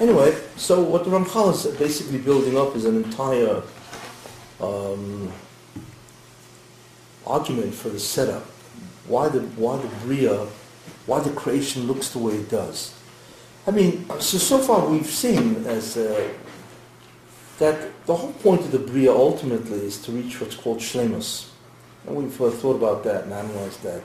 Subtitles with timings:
[0.00, 3.62] Anyway, so what Ramchal is basically building up is an entire
[4.60, 5.32] um,
[7.26, 8.44] argument for the setup.
[9.06, 10.46] Why the why the Bria,
[11.06, 12.94] why the creation looks the way it does.
[13.66, 16.32] I mean, so so far we've seen as uh,
[17.58, 21.50] that the whole point of the Bria ultimately is to reach what's called Shlemus.
[22.06, 24.02] And we've uh, thought about that and analyzed that.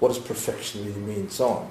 [0.00, 1.70] What does perfection really mean, and so on.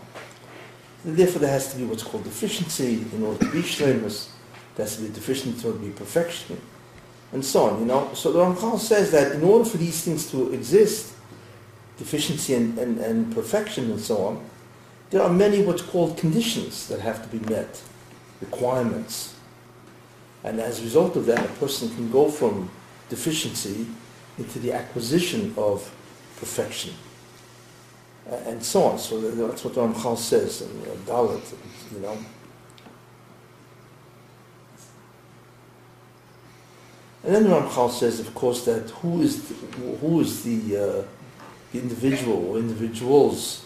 [1.03, 4.29] And therefore, there has to be what's called deficiency in order to be Shlemus.
[4.75, 6.59] There has to be deficiency in order to be perfection,
[7.31, 8.11] and so on, you know.
[8.13, 11.13] So the Ramchal says that in order for these things to exist,
[11.97, 14.45] deficiency and, and, and perfection and so on,
[15.09, 17.81] there are many what's called conditions that have to be met,
[18.41, 19.35] requirements.
[20.43, 22.69] And as a result of that, a person can go from
[23.09, 23.87] deficiency
[24.37, 25.93] into the acquisition of
[26.37, 26.93] perfection.
[28.29, 28.99] And so on.
[28.99, 30.65] So that's what Ramchal says uh,
[31.09, 31.55] Dalit,
[31.93, 32.17] you know.
[37.23, 39.53] And then the Ramchal says, of course, that who is the,
[39.97, 41.03] who is the, uh,
[41.71, 43.65] the individual or individuals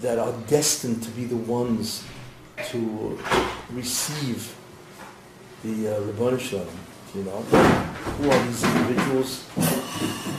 [0.00, 2.04] that are destined to be the ones
[2.68, 3.18] to
[3.72, 4.54] receive
[5.64, 6.38] the uh, Ribbon
[7.14, 7.40] you know?
[7.40, 9.44] Who are these individuals?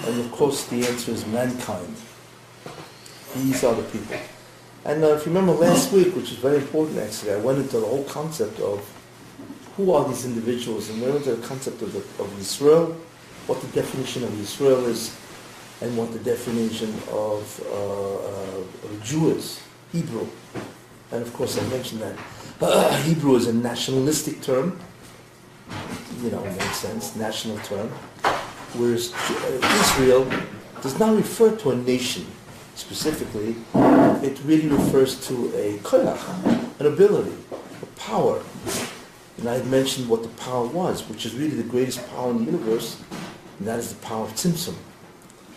[0.07, 1.95] And of course the answer is mankind.
[3.43, 4.17] These are the people.
[4.83, 7.79] And uh, if you remember last week, which is very important actually, I went into
[7.79, 8.79] the whole concept of
[9.75, 12.95] who are these individuals and went into the concept of, the, of Israel,
[13.45, 15.15] what the definition of Israel is,
[15.81, 19.61] and what the definition of uh, uh, Jew is,
[19.91, 20.27] Hebrew.
[21.11, 22.17] And of course I mentioned that
[22.61, 24.79] uh, Hebrew is a nationalistic term,
[26.23, 27.89] you know, makes sense, national term,
[28.73, 29.13] whereas
[29.81, 30.27] Israel
[30.81, 32.25] does not refer to a nation
[32.77, 33.55] specifically.
[34.23, 37.35] It really refers to a koyach, an ability,
[37.81, 38.41] a power.
[39.39, 42.51] And I mentioned what the power was, which is really the greatest power in the
[42.51, 43.01] universe,
[43.59, 44.75] and that is the power of tzimtzum.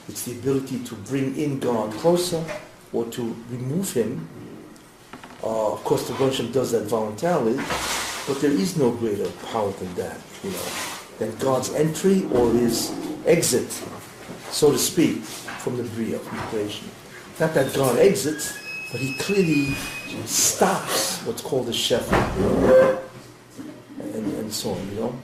[0.09, 2.45] It's the ability to bring in God closer
[2.93, 4.29] or to remove him.
[5.43, 7.57] Uh, of course, the Rebbe does that voluntarily,
[8.27, 10.67] but there is no greater power than that, you know,
[11.19, 12.93] than God's entry or his
[13.27, 13.71] exit,
[14.51, 15.23] so to speak,
[15.63, 16.89] from the Bria, from the creation.
[17.41, 18.59] Not that God exits,
[18.93, 19.75] but he clearly
[20.27, 23.01] stops what's called a shepherd,
[23.99, 25.19] and, and so on, you know.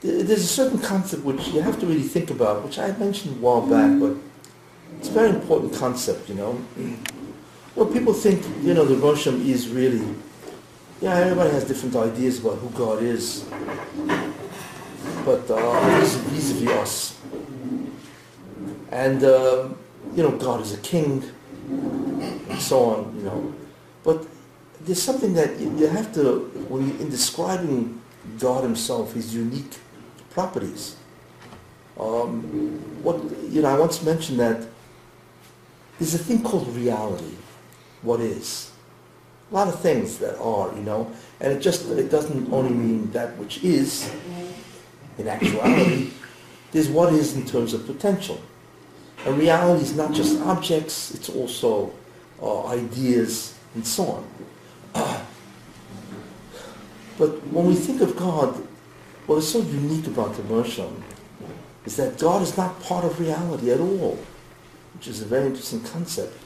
[0.00, 3.40] There's a certain concept which you have to really think about, which I mentioned a
[3.40, 4.16] while back, but
[4.98, 6.58] it's a very important concept, you know.
[7.76, 10.02] Well, people think, you know, the Rosham is really
[11.00, 13.46] yeah, everybody has different ideas about who God is,
[15.24, 15.98] but uh,
[16.28, 17.18] vis-a-vis us.
[18.90, 19.68] And, uh,
[20.14, 21.24] you know, God is a king,
[22.48, 23.54] and so on, you know.
[24.02, 24.26] But
[24.80, 28.00] there's something that you, have to, when you, in describing
[28.38, 29.78] God himself, his unique
[30.30, 30.96] properties,
[31.98, 32.42] um,
[33.02, 33.16] what,
[33.50, 34.66] you know, I once mentioned that
[35.98, 37.34] there's a thing called reality,
[38.02, 38.70] what is
[39.50, 41.10] a lot of things that are, you know,
[41.40, 44.10] and it just it doesn't only mean that which is
[45.18, 46.10] in actuality.
[46.72, 48.40] There's what is in terms of potential.
[49.26, 51.92] Reality is not just objects, it's also
[52.42, 54.28] uh, ideas and so on.
[54.94, 55.24] Uh,
[57.18, 58.54] but when we think of God,
[59.26, 61.02] what is so unique about the Mersham
[61.84, 64.18] is that God is not part of reality at all,
[64.94, 66.36] which is a very interesting concept.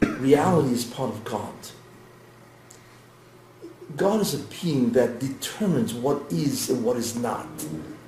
[0.00, 1.54] Reality is part of God.
[3.96, 7.46] God is a being that determines what is and what is not,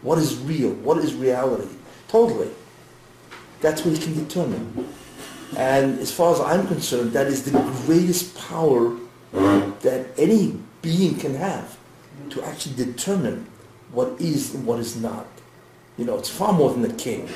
[0.02, 1.74] what is real, what is reality,
[2.08, 2.50] totally.
[3.60, 4.88] That's what he can determine.
[5.56, 8.96] And as far as I'm concerned, that is the greatest power
[9.32, 11.78] that any being can have
[12.30, 13.46] to actually determine
[13.92, 15.26] what is and what is not.
[15.98, 17.28] You know, it's far more than a king.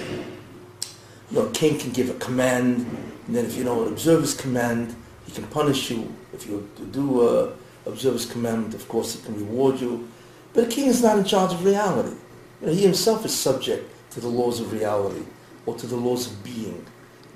[1.30, 2.86] You know, a king can give a command,
[3.26, 4.94] and then if you don't observe his command,
[5.26, 6.14] he can punish you.
[6.32, 7.52] If you do a
[7.86, 10.08] observe his commandment, of course he can reward you.
[10.54, 12.16] But a king is not in charge of reality.
[12.60, 15.24] You know, he himself is subject to the laws of reality
[15.66, 16.84] or to the laws of being.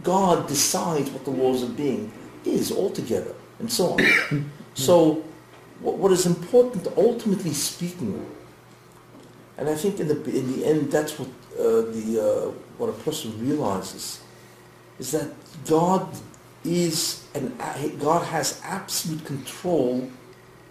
[0.03, 2.13] God decides what the laws of being
[2.45, 3.97] is altogether, and so
[4.31, 4.51] on.
[4.75, 5.25] so
[5.81, 8.25] what, what is important, ultimately speaking,
[9.57, 11.29] and I think in the, in the end that's what,
[11.59, 14.21] uh, the, uh, what a person realizes,
[14.99, 15.31] is that
[15.67, 16.09] God
[16.65, 17.57] is, and
[17.99, 20.09] God has absolute control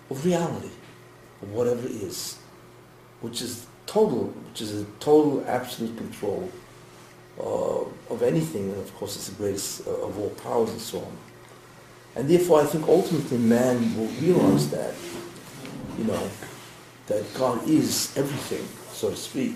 [0.10, 0.70] of reality,
[1.42, 2.38] of whatever is,
[3.22, 6.50] which is total, which is a total absolute control
[7.40, 11.18] of anything, and of course it's the greatest uh, of all powers and so on.
[12.16, 14.94] And therefore I think ultimately man will realize that,
[15.98, 16.30] you know,
[17.08, 19.56] that God is everything, so to speak.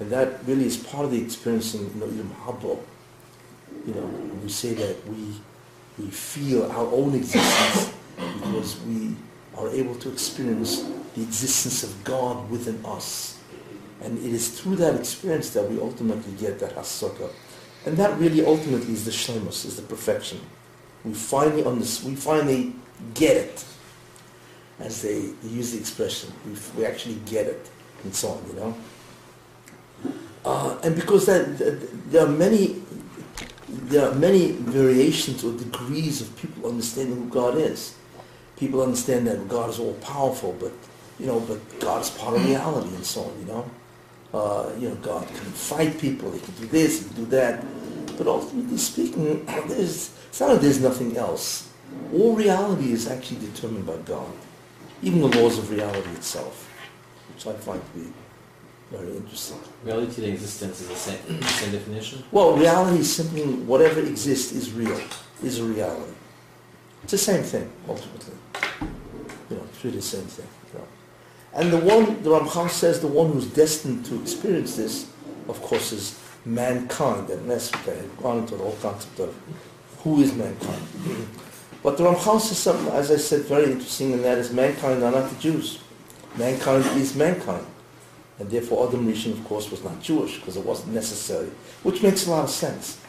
[0.00, 2.78] And that really is part of the experiencing, you know, Olam Haba.
[3.86, 4.06] You know,
[4.42, 5.34] we say that we,
[5.98, 9.16] we feel our own existence because we
[9.56, 10.82] are able to experience
[11.14, 13.38] the existence of God within us.
[14.02, 17.30] And it is through that experience that we ultimately get that hasaga.
[17.86, 20.40] And that really ultimately is the shlemus, is the perfection.
[21.04, 22.74] We finally understand, we finally
[23.12, 23.64] get it,
[24.80, 26.32] as they use the expression.
[26.46, 27.68] We, we actually get it,
[28.02, 28.74] and so on, you know.
[30.44, 32.82] Uh, and because that, that, there are many,
[33.68, 37.94] there are many variations or degrees of people understanding who God is.
[38.56, 40.72] People understand that God is all powerful, but
[41.18, 43.70] you know, but God is part of reality and so on, you know.
[44.34, 47.64] Uh, you know, God can fight people, he can do this, he can do that.
[48.18, 51.70] But ultimately speaking, there's, it's not that there's nothing else.
[52.12, 54.32] All reality is actually determined by God.
[55.02, 56.68] Even the laws of reality itself,
[57.32, 58.12] which I find to be
[58.90, 59.58] very interesting.
[59.84, 62.24] Reality and existence is the same, same definition?
[62.32, 65.00] Well, reality is simply whatever exists is real,
[65.44, 66.12] is a reality.
[67.04, 68.34] It's the same thing, ultimately.
[69.48, 70.48] You know, it's really the same thing.
[71.54, 75.10] And the one, the Ramchal says, the one who's destined to experience this,
[75.48, 77.30] of course, is mankind.
[77.30, 78.02] And that's okay.
[78.20, 79.34] Gone into the whole concept of
[80.02, 80.82] who is mankind.
[81.82, 85.12] But the Ramchal says something, as I said, very interesting, and that is mankind are
[85.12, 85.78] not the Jews.
[86.36, 87.66] Mankind is mankind.
[88.40, 91.50] And therefore Adam Rishon, of course, was not Jewish, because it wasn't necessary.
[91.84, 93.00] Which makes a lot of sense.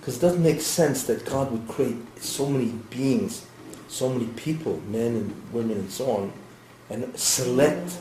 [0.00, 3.44] Because it doesn't make sense that God would create so many beings,
[3.88, 6.32] so many people, men and women and so on,
[6.92, 7.92] and select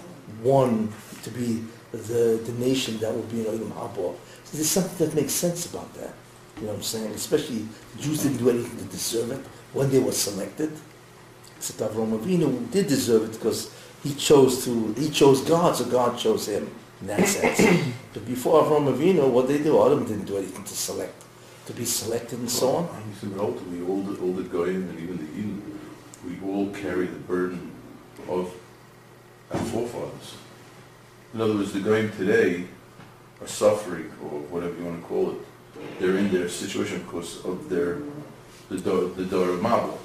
[0.44, 0.92] one
[1.24, 4.16] to be the, the nation that will be in Olam Haba.
[4.44, 6.14] So there's something that makes sense about that.
[6.58, 7.12] You know what I'm saying?
[7.14, 7.66] Especially
[8.00, 9.40] Jews didn't do anything to deserve it
[9.74, 10.72] when they were selected.
[11.58, 13.74] Except Avram Avinu did deserve it because
[14.04, 16.70] he chose to he chose God, so God chose him
[17.02, 17.62] in that sense.
[18.14, 21.24] but before Avram Avinu, what they do, Adam didn't do anything to select,
[21.68, 22.90] to be selected and so on.
[23.38, 25.62] Ultimately, all the all the goyim and even the Yidden,
[26.26, 27.72] we all carry the burden
[28.28, 28.54] of
[29.53, 30.36] our forefathers.
[31.33, 32.65] In other words, the goyim today
[33.42, 35.38] are suffering, or whatever you want to call it.
[36.00, 38.00] They're in their situation because of their
[38.69, 40.00] the daughter, the daughter of Mabel.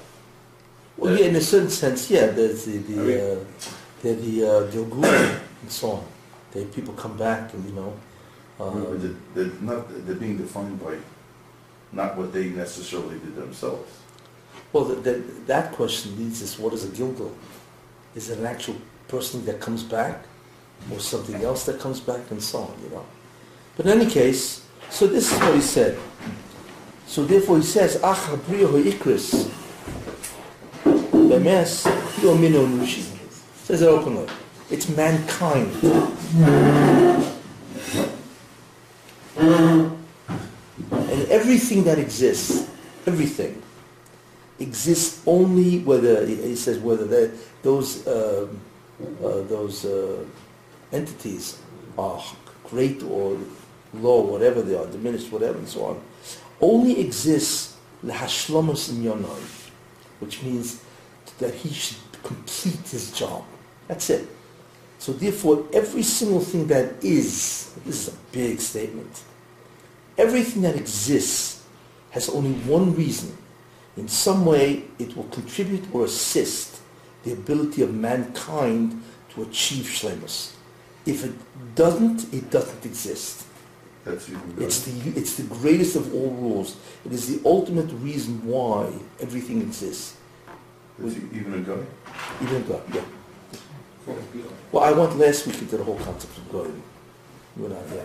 [0.97, 2.27] Well, yeah, in a certain sense, yeah.
[2.27, 2.99] There's the the
[3.33, 3.43] uh,
[4.01, 6.05] they're the uh, and so on.
[6.51, 7.93] They people come back and you know.
[8.59, 10.97] Uh, they're, they're not they're being defined by
[11.91, 13.91] not what they necessarily did themselves.
[14.73, 15.11] well, the, the,
[15.45, 17.31] that question leads us: What is a Gilgul?
[18.15, 18.75] Is it an actual
[19.07, 20.23] person that comes back,
[20.91, 22.73] or something else that comes back, and so on?
[22.83, 23.05] You know.
[23.75, 25.97] But in any case, so this is what he said.
[27.05, 29.51] So therefore, he says, "Ach ikris."
[30.83, 31.83] Bemes
[32.21, 33.03] yomino nushi.
[33.63, 34.27] Says it openly.
[34.69, 35.71] It's mankind.
[39.37, 42.69] And everything that exists,
[43.05, 43.61] everything,
[44.59, 48.47] exists only whether he says whether those uh,
[48.99, 50.23] those uh,
[50.91, 51.59] entities
[51.97, 52.21] are
[52.63, 53.37] great or
[53.93, 56.01] low, whatever they are, diminished, whatever, and so on,
[56.61, 59.69] only exists lahashlomus in yonai,
[60.19, 60.83] which means
[61.39, 63.43] that he should complete his job.
[63.87, 64.27] That's it.
[64.99, 69.23] So therefore, every single thing that is, this is a big statement,
[70.17, 71.63] everything that exists
[72.11, 73.37] has only one reason.
[73.95, 76.76] In some way, it will contribute or assist
[77.27, 79.01] the ability of mankind
[79.33, 80.53] to achieve shlemus.
[81.05, 81.33] If it
[81.75, 83.45] doesn't, it doesn't exist.
[84.05, 86.77] That's even It's the, it's the greatest of all rules.
[87.05, 90.15] It is the ultimate reason why everything exists.
[90.97, 91.83] That's even a guy.
[92.41, 93.01] Even God, yeah.
[94.71, 96.71] Well, I went last week into the whole concept of God.
[97.57, 98.03] You and I, yeah.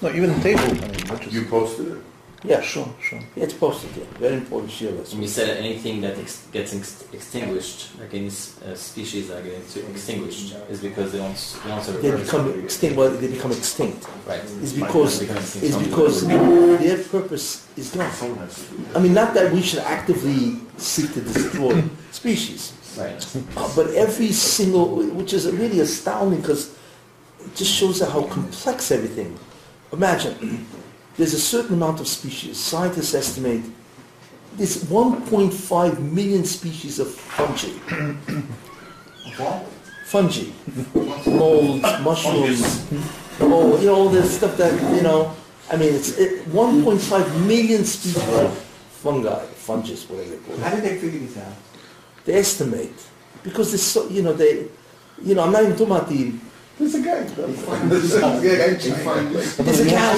[0.00, 0.62] No, even the table.
[0.62, 1.98] I mean, which is, You posted it.
[2.42, 3.18] Yeah, sure, sure.
[3.36, 4.06] Yeah, it's posted there.
[4.18, 8.28] Very important share last And you said anything that ex- gets ex- extinguished, like any
[8.28, 12.22] uh, species that get ex- extinguished, is because they don't, they don't serve a They
[12.22, 12.96] become extinct.
[12.96, 14.06] Well, they become extinct.
[14.26, 14.40] Right.
[14.62, 18.10] It's because They it's because their purpose is gone.
[18.12, 18.96] Someone has to do that.
[18.96, 23.36] I mean, not that we should actively seek to destroy species, Right.
[23.56, 26.74] uh, but every single, which is really astounding because
[27.44, 29.38] it just shows how complex everything.
[29.92, 30.66] Imagine,
[31.16, 32.58] there's a certain amount of species.
[32.58, 33.62] Scientists estimate
[34.56, 37.68] there's 1.5 million species of fungi.
[39.38, 39.66] what?
[40.04, 40.50] Fungi,
[41.26, 42.84] molds, mushrooms,
[43.40, 45.34] oh, you know, all this stuff that, you know,
[45.70, 48.52] I mean, it's it, 1.5 million species of
[48.90, 50.60] fungi, fungus, whatever they call it.
[50.60, 51.52] How did they figure this out?
[52.24, 53.06] They estimate
[53.44, 54.66] because there's so, you know, they,
[55.22, 56.34] you know, I'm not even talking about the.
[56.80, 57.22] There's a guy.
[57.24, 60.14] There's a guy actually find There's a guy.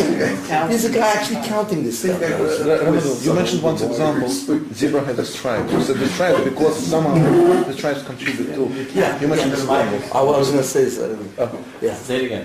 [0.68, 2.20] There's a guy actually counting this stuff.
[2.22, 5.68] Ramadan, you mentioned once example, zebra has a stripe.
[5.72, 8.68] You said the stripe because somehow the stripes contribute too.
[8.94, 9.20] Yeah.
[9.20, 10.12] You mentioned examples.
[10.12, 10.98] I was going to say this.
[11.00, 11.64] uh, Oh.
[11.80, 11.94] Yeah.
[11.94, 12.44] Say it again.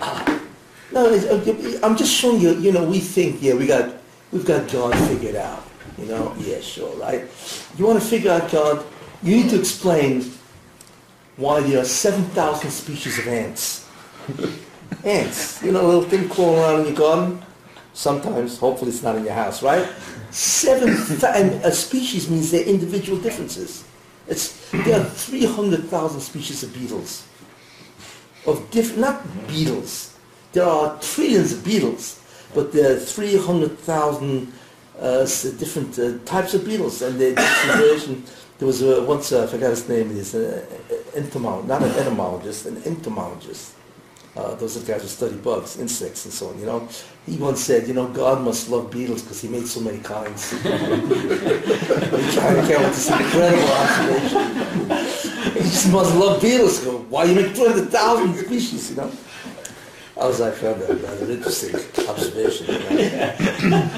[0.92, 2.56] No, uh, I'm just showing you.
[2.56, 3.94] You know, we think, yeah, we got,
[4.32, 5.64] we've got God figured out.
[6.00, 7.26] You know, yeah, sure, right?
[7.78, 8.84] You want to figure out God?
[9.22, 10.32] You need to explain
[11.36, 13.87] why there are seven thousand species of ants.
[15.04, 17.44] ants, you know, a little thing crawling around in your garden.
[17.94, 19.88] Sometimes, hopefully, it's not in your house, right?
[20.30, 20.90] Seven,
[21.36, 23.84] and a species means they're individual differences.
[24.28, 27.26] It's there are three hundred thousand species of beetles.
[28.46, 30.18] Of diff- not beetles.
[30.54, 32.20] There are trillions of beetles,
[32.54, 34.52] but there are 300,000
[35.00, 35.26] uh,
[35.60, 38.24] different uh, types of beetles, and they variation.
[38.58, 40.10] There was uh, once uh, I forgot his name.
[40.10, 40.64] He's an
[41.16, 43.74] entomologist, not an etymologist, an entomologist.
[44.38, 46.60] Uh, those are the guys who study bugs, insects, and so on.
[46.60, 46.88] You know,
[47.26, 50.52] he once said, you know, God must love beetles because He made so many kinds.
[50.52, 50.78] he tried
[52.54, 55.54] to come with this incredible observation.
[55.54, 56.80] He just must love beetles.
[56.86, 58.92] Go, Why you make 200,000 species?
[58.92, 59.12] You know.
[60.16, 61.76] I was like, found that rather interesting
[62.08, 62.68] observation.
[62.68, 63.92] You know?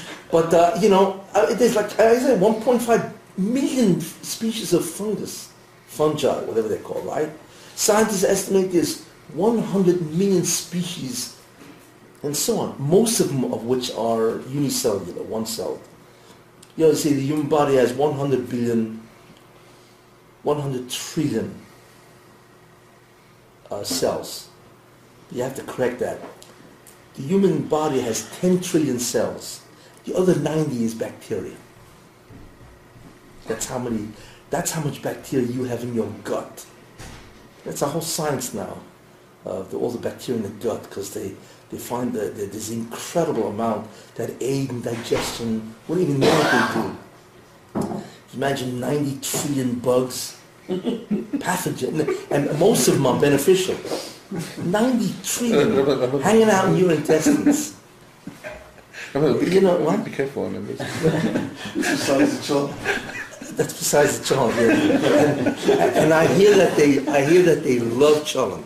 [0.30, 5.52] but uh, you know, uh, there's like I said, 1.5 million species of fungus,
[5.86, 7.30] fungi, whatever they're called, right?
[7.74, 11.38] Scientists estimate there's 100 million species,
[12.22, 12.76] and so on.
[12.78, 15.80] Most of them of which are unicellular, one-celled.
[16.76, 19.02] You know, see, the human body has 100 billion,
[20.42, 21.54] 100 trillion
[23.70, 24.48] uh, cells.
[25.30, 26.20] You have to correct that.
[27.14, 29.62] The human body has 10 trillion cells.
[30.04, 31.56] The other 90 is bacteria.
[33.46, 34.08] That's how many,
[34.50, 36.66] that's how much bacteria you have in your gut.
[37.64, 38.78] That's a whole science now,
[39.44, 41.32] of the, all the bacteria in the gut, because they,
[41.70, 45.74] they find that, that there's incredible amount that aid in digestion.
[45.88, 46.50] We don't even know what
[47.74, 48.02] they do.
[48.34, 53.76] Imagine 90 trillion bugs, pathogen, and most of them are beneficial.
[54.64, 57.76] 90 trillion hanging out in your intestines.
[59.12, 60.04] Ramadan, be, You know what?
[60.04, 60.46] Be careful.
[60.46, 62.74] on mean, this- Besides the child.
[63.56, 64.34] That's besides the.
[64.34, 64.50] Yeah.
[65.72, 68.64] And, and I hear that they, I hear that they love cholent.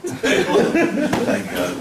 [1.27, 1.77] Thank God.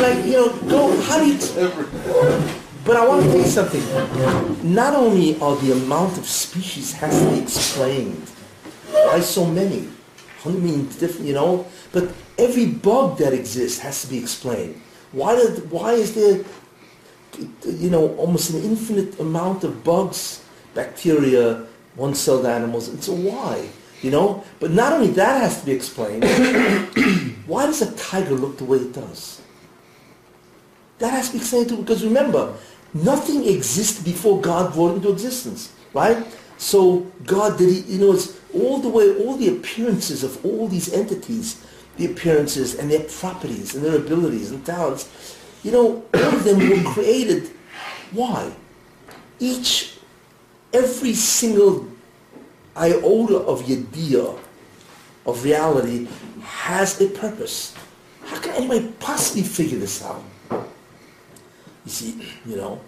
[0.00, 1.00] Like you know, go.
[1.02, 1.36] How do you?
[2.84, 3.82] But I want to tell you something.
[4.74, 8.28] Not only are the amount of species has to be explained.
[8.90, 9.88] Why so many?
[10.44, 11.66] I mean, different, you know.
[11.92, 14.80] But every bug that exists has to be explained.
[15.12, 15.70] Why did?
[15.70, 16.44] Why is there?
[17.38, 20.44] You know, almost an infinite amount of bugs,
[20.74, 23.68] bacteria, one-celled animals, and so why?
[24.02, 24.44] You know.
[24.58, 26.24] But not only that has to be explained.
[27.46, 29.40] why does a tiger look the way it does?
[30.98, 32.54] That has to be explained too, because remember,
[32.92, 36.26] nothing exists before God brought into existence, right?
[36.58, 40.68] So God did, he, you know, it's all the way, all the appearances of all
[40.68, 41.64] these entities,
[41.96, 46.58] the appearances and their properties and their abilities and talents, you know, all of them
[46.58, 47.50] were created.
[48.12, 48.52] Why?
[49.38, 49.98] Each,
[50.72, 51.86] every single
[52.76, 54.38] iota of yediyah,
[55.26, 56.08] of reality,
[56.42, 57.74] has a purpose.
[58.24, 60.22] How can anybody possibly figure this out?
[60.50, 62.80] You see, you know,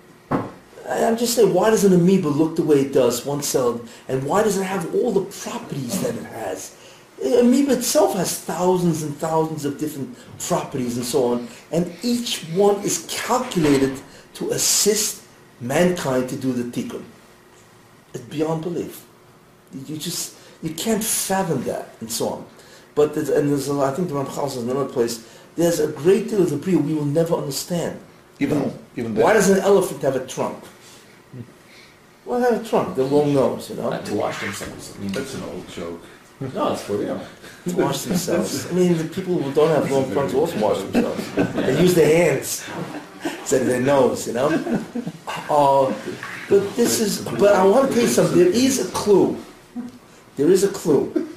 [0.88, 4.24] I'm just saying, why does an amoeba look the way it does, one cell, and
[4.24, 6.76] why does it have all the properties that it has?
[7.22, 12.42] The amoeba itself has thousands and thousands of different properties and so on, and each
[12.54, 14.00] one is calculated
[14.34, 15.22] to assist
[15.60, 17.04] mankind to do the tikkun.
[18.12, 19.06] It's beyond belief.
[19.86, 22.46] You just, you can't fathom that, and so on.
[22.96, 25.24] But there's, and there's, a, I think the Ramchal says in another place,
[25.54, 28.00] there's a great deal of the Bria we will never understand.
[28.40, 29.14] even even.
[29.14, 30.58] Why does an elephant have a trunk?
[32.24, 32.96] Why have a trunk?
[32.96, 34.94] The long nose, you know, Not to wash themselves.
[34.96, 36.02] I mean, That's an old joke.
[36.54, 37.20] no, it's for real.
[37.68, 38.70] to wash themselves.
[38.70, 41.54] I mean, the people who don't have long trunks also wash themselves.
[41.54, 42.68] They use their hands
[43.24, 44.48] instead of their nose, you know.
[45.48, 45.94] Uh,
[46.48, 47.22] but this is.
[47.22, 48.38] But I want to tell you something.
[48.38, 49.36] There is a clue.
[50.36, 51.28] There is a clue.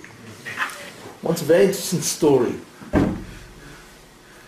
[1.22, 2.56] Once a very interesting story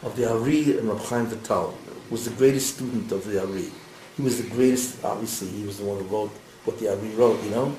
[0.04, 1.78] of the Ari and Reb Chaim Vital
[2.10, 3.72] was the greatest student of the Ari.
[4.16, 6.32] He was the greatest, obviously, he was the one who wrote
[6.66, 7.76] what the Ari wrote, you know?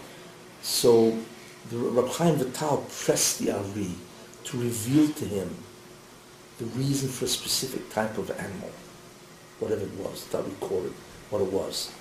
[0.63, 1.17] So
[1.71, 3.91] the Reb Chaim Vital pressed the Ari
[4.45, 5.55] to reveal to him
[6.59, 8.71] the reason for a specific type of animal,
[9.61, 10.93] whatever it was, that we call it,
[11.31, 11.93] what it was.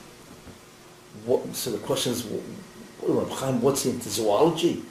[1.25, 2.25] What, so the question is,
[3.03, 4.83] Reb Chaim, what's he into zoology?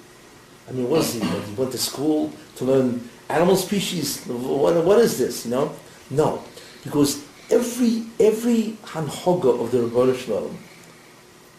[0.68, 1.20] I mean, what is he?
[1.20, 4.24] He went to school to learn animal species.
[4.26, 5.44] What, what is this?
[5.44, 5.72] You know?
[6.10, 6.42] No,
[6.84, 10.50] because every every hanhoga of the Rebbe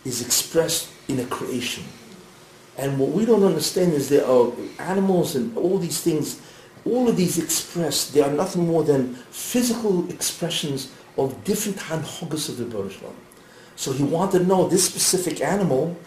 [0.05, 1.83] is expressed in a creation.
[2.77, 6.39] And what we don't understand is there are animals and all these things,
[6.85, 12.57] all of these expressed, they are nothing more than physical expressions of different hanhogas of
[12.57, 13.15] the Shalom.
[13.75, 15.97] So he wanted to know this specific animal,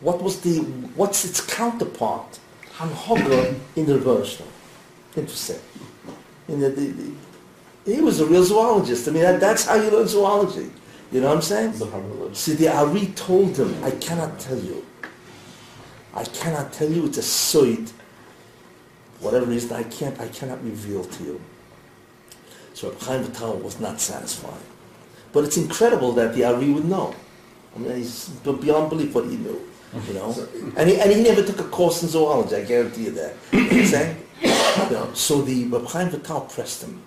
[0.00, 0.58] what was the,
[0.96, 2.38] what's its counterpart,
[2.76, 4.52] hanhoga in the Shalom.
[5.16, 5.60] Interesting.
[6.48, 9.08] You know, the, the, he was a real zoologist.
[9.08, 10.70] I mean, that, that's how you learn zoology.
[11.10, 12.34] You know what I'm saying?
[12.34, 14.86] See, the Ari told him, I cannot tell you.
[16.14, 17.06] I cannot tell you.
[17.06, 17.92] It's a soid.
[19.20, 20.18] Whatever reason, I can't.
[20.20, 21.40] I cannot reveal to you.
[22.74, 24.60] So Reb Chaim Vital was not satisfied.
[25.32, 27.14] But it's incredible that the Ari would know.
[27.74, 29.60] I mean, he's beyond belief what he knew.
[30.06, 32.56] You know, and he, and he never took a course in zoology.
[32.56, 33.36] I guarantee you that.
[33.52, 34.16] You know what I'm saying?
[34.88, 37.02] You know, so the Reb Chaim Vital pressed him.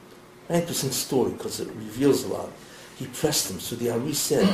[0.50, 2.50] An interesting story because it reveals a lot.
[2.96, 3.60] He pressed him.
[3.60, 4.48] So the Ari said,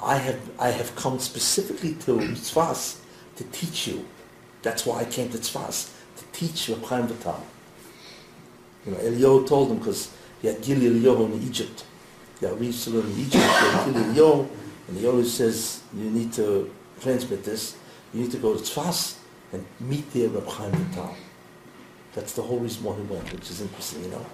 [0.00, 3.01] I have, I have come specifically to Tzfas
[3.36, 4.04] to teach you.
[4.62, 7.44] That's why I came to Tzfas, to teach Reb Chaim Vital.
[8.86, 10.10] You know, Eliyahu told him because
[10.40, 11.84] he had Gili Eliyahu in Egypt.
[12.40, 14.48] Used to learn in Egypt, he had Gili Eliyahu,
[14.88, 16.70] and he always says, you need to
[17.00, 17.76] transmit this.
[18.12, 19.18] You need to go to Tzfas
[19.52, 21.14] and meet there Reb Chaim Vital.
[22.14, 24.26] That's the whole reason why he went, which is interesting, you know.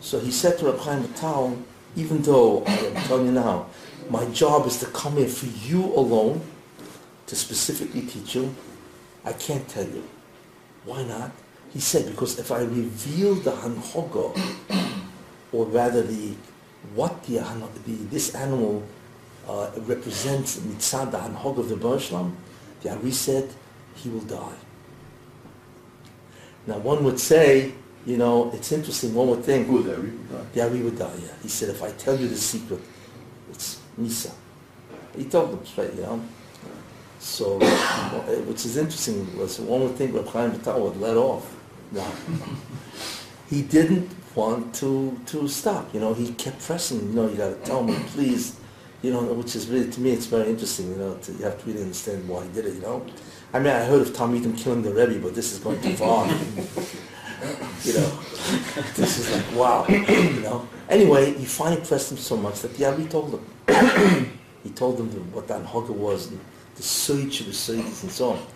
[0.00, 1.56] So he said to Reb Chaim Vital,
[1.96, 3.66] even though I am telling you now,
[4.10, 6.40] my job is to come here for you alone,
[7.28, 8.54] to specifically teach you,
[9.24, 10.02] I can't tell you.
[10.84, 11.30] Why not?
[11.70, 14.34] He said, because if I reveal the hanhoga,
[15.52, 16.34] or rather the
[16.94, 17.38] what the,
[17.84, 18.82] the this animal
[19.46, 22.32] uh, represents mitzad the hanhoga of the Bershlam,
[22.82, 23.50] the Ari said,
[23.96, 24.56] he will die.
[26.66, 27.72] Now one would say,
[28.06, 29.98] you know, it's interesting, one would think, Who was that?
[29.98, 30.18] Reed?
[30.54, 31.32] the Ari would die, yeah.
[31.42, 32.80] He said, if I tell you the secret,
[33.50, 34.32] it's Misa.
[35.16, 36.22] He told them straight, you know.
[37.18, 37.58] So,
[38.46, 41.54] which is interesting, was one would think Reb Chaim Vital would let off.
[41.92, 42.06] No.
[43.50, 47.56] He didn't want to, to stop, you know, he kept pressing, you know, you gotta
[47.56, 48.58] tell me, please,
[49.02, 51.60] you know, which is really, to me, it's very interesting, you know, to, you have
[51.60, 53.04] to really understand why he did it, you know.
[53.52, 55.94] I mean, I heard of Tom Talmidim killing the Rebbe, but this is going too
[55.96, 56.26] far.
[57.84, 58.18] you know,
[58.94, 60.68] this is like, wow, you know.
[60.88, 64.30] Anyway, he finally pressed him so much that the Ari told him.
[64.62, 66.40] he told him what that hugger was, and
[66.78, 68.46] the search of the searches and so on.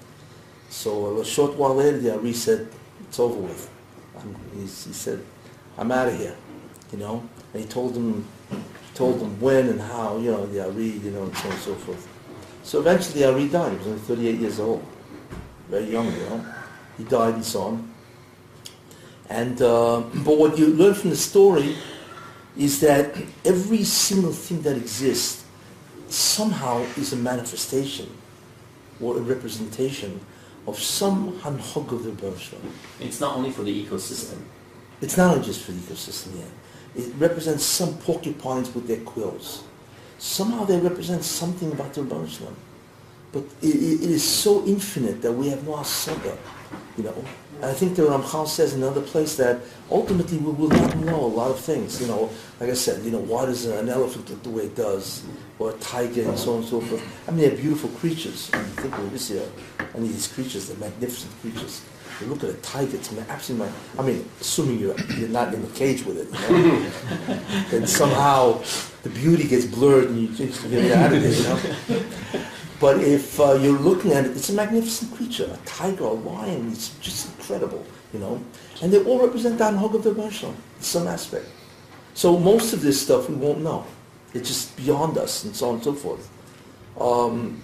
[0.71, 2.69] So a short while later, the Ari said,
[3.01, 3.69] it's over with.
[4.55, 5.23] He said,
[5.77, 6.37] I'm out of here,
[6.93, 7.29] you know.
[7.53, 8.27] And he told him,
[8.95, 11.61] told him when and how, you know, the Ari, you know, and so on and
[11.61, 12.09] so forth.
[12.63, 13.73] So eventually Ari died.
[13.73, 14.87] He was only 38 years old,
[15.69, 16.55] very young, you know.
[16.97, 17.93] He died and so on.
[19.29, 21.77] And uh, but what you learn from the story
[22.57, 25.42] is that every single thing that exists
[26.13, 28.09] somehow is a manifestation
[29.01, 30.21] or a representation
[30.67, 32.61] of some hanhog of the Bershon.
[33.01, 34.39] It's not only for the ecosystem.
[35.01, 36.49] It's not only just for the ecosystem yet.
[36.95, 39.65] It represents some porcupines with their quills.
[40.19, 42.55] Somehow they represent something about the Bershon.
[43.33, 46.37] But it, it, it is so infinite that we have no asaga,
[46.97, 47.25] you know.
[47.57, 51.17] And I think the Ramchal says in another place that ultimately we will not know
[51.17, 52.31] a lot of things, you know.
[52.61, 55.25] Like I said, you know, why does an elephant look the way it does,
[55.63, 57.03] or a tiger and so on and so forth.
[57.29, 58.51] I mean, they're beautiful creatures.
[58.53, 59.47] And you think of this here,
[59.99, 61.83] mean, these creatures, they're magnificent creatures.
[62.21, 65.67] You look at a tiger, it's absolutely, I mean, assuming you're, you're not in a
[65.69, 67.67] cage with it, you know.
[67.71, 68.63] then somehow
[69.03, 72.45] the beauty gets blurred and you just get out of it, you know.
[72.79, 76.71] But if uh, you're looking at it, it's a magnificent creature, a tiger, a lion,
[76.71, 78.43] it's just incredible, you know.
[78.83, 81.47] And they all represent Anhog of the Marshal in some aspect.
[82.15, 83.87] So most of this stuff we won't know.
[84.35, 86.29] It's just beyond us and so on and so forth.
[86.99, 87.63] Um,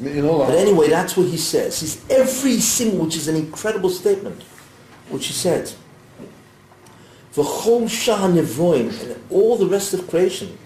[0.00, 1.78] You know, but anyway, that's what he says.
[1.78, 4.42] He's every single, which is an incredible statement,
[5.08, 5.70] which he said.
[7.32, 10.58] V'chol shah nevroim, and all the rest of creation,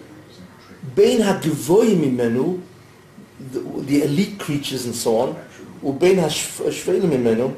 [0.95, 2.59] bein ha'gevoyim imenu,
[3.51, 5.35] the, elite creatures and so on,
[5.83, 7.55] ubein ha'shvelim imenu,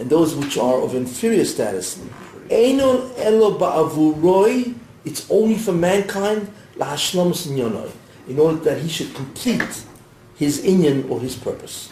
[0.00, 2.02] and those which are of inferior status.
[2.50, 6.52] Eino elo ba'avuroi, it's only for mankind,
[8.28, 9.84] in order that he should complete
[10.36, 11.90] his inyan or his purpose.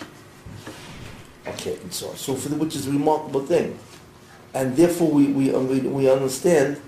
[1.47, 2.17] Okay, and so on.
[2.17, 3.79] So for the, which is a remarkable thing.
[4.55, 6.81] And therefore we, we, uh, we, we understand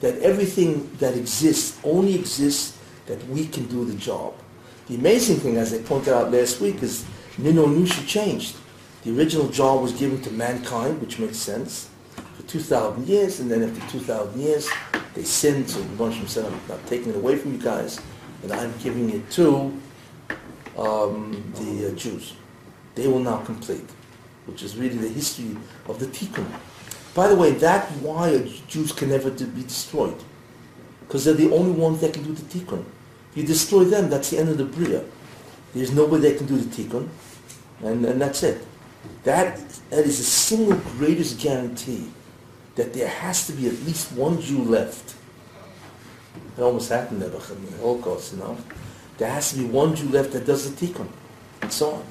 [0.00, 4.34] that everything that exists only exists that we can do the job.
[4.88, 7.04] The amazing thing, as I pointed out last week, is
[7.38, 8.56] Nino Nushi changed.
[9.04, 11.88] The original job was given to mankind, which makes sense,
[12.48, 14.68] 2,000 years, and then after 2,000 years,
[15.14, 18.00] they sinned, so Moshe said, I'm not taking it away from you guys,
[18.42, 19.76] and I'm giving it to
[20.78, 22.34] um, the uh, Jews.
[22.94, 23.88] They will now complete,
[24.46, 25.56] which is really the history
[25.88, 26.46] of the Tikkun.
[27.14, 30.16] By the way, that's why Jews can never be destroyed,
[31.00, 32.84] because they're the only ones that can do the Tikkun.
[33.30, 35.02] If you destroy them, that's the end of the Bria.
[35.74, 37.08] There's nobody that can do the Tikkun,
[37.82, 38.64] and, and that's it.
[39.24, 39.58] That,
[39.90, 42.10] that is the single greatest guarantee
[42.76, 45.16] that there has to be at least one Jew left.
[46.56, 48.56] It almost happened in the uh, Holocaust, you know.
[49.18, 51.08] There has to be one Jew left that does the tikkun,
[51.62, 52.04] and so on.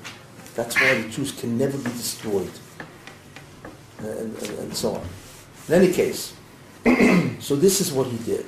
[0.56, 2.51] That's why the Jews can never be destroyed,
[3.99, 5.08] and, and, and so on.
[5.67, 6.34] In any case,
[7.39, 8.45] so this is what he did,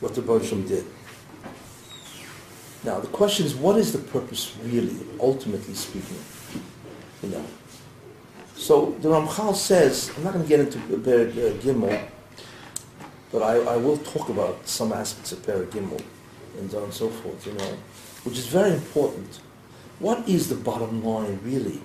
[0.00, 0.86] what the Bershom did.
[2.82, 6.18] Now the question is, what is the purpose really, ultimately speaking?
[7.22, 7.44] You know.
[8.56, 12.06] So the Ramchal says, I'm not going to get into Ber uh, Gimel,
[13.32, 16.02] but I, I will talk about some aspects of Per Gimel
[16.58, 17.76] and so on and so forth, you know,
[18.22, 19.40] which is very important.
[19.98, 21.80] What is the bottom line really?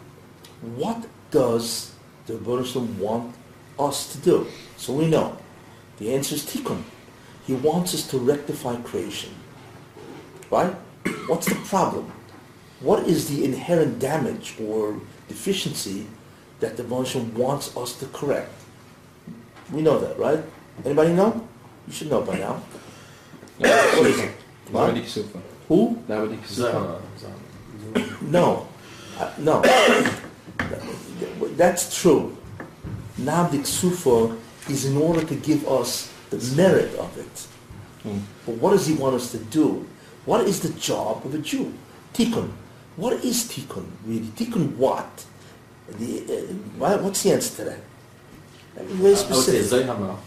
[0.76, 1.94] What does
[2.28, 3.36] the Buddhism want
[3.80, 4.48] us to do?
[4.78, 5.38] So we know.
[5.98, 6.84] The answer is tikkun.
[7.46, 9.34] He wants us to rectify creation.
[10.52, 10.74] Right?
[11.28, 12.12] What's the problem?
[12.80, 16.08] What is the inherent damage or deficiency
[16.60, 18.52] that the Buddhism wants us to correct?
[19.72, 20.44] We know that, right?
[20.86, 21.48] Anybody know?
[21.88, 22.62] You should know by now.
[23.58, 24.32] What is it?
[24.72, 24.94] What?
[24.94, 25.42] Nahama D'Kisufa.
[25.68, 25.96] Who?
[26.08, 26.54] Nahama D'Kisufa.
[26.54, 28.10] Zara, Zara.
[28.22, 28.68] No,
[29.20, 29.62] Uh, no.
[31.58, 32.38] That's true.
[33.20, 34.38] Nahama D'Kisufa
[34.70, 37.48] is in order to give us the merit of it.
[38.04, 38.20] Hmm.
[38.46, 39.86] But what does he want us to do?
[40.26, 41.74] What is the job of a Jew?
[42.14, 42.50] Tikkun.
[42.96, 44.28] What is tikkun really?
[44.36, 45.26] Tikkun what?
[45.98, 47.80] The, uh, why- what's the answer to that?
[48.78, 49.66] I mean, Very I would say specific.
[49.88, 50.18] Zoyhama.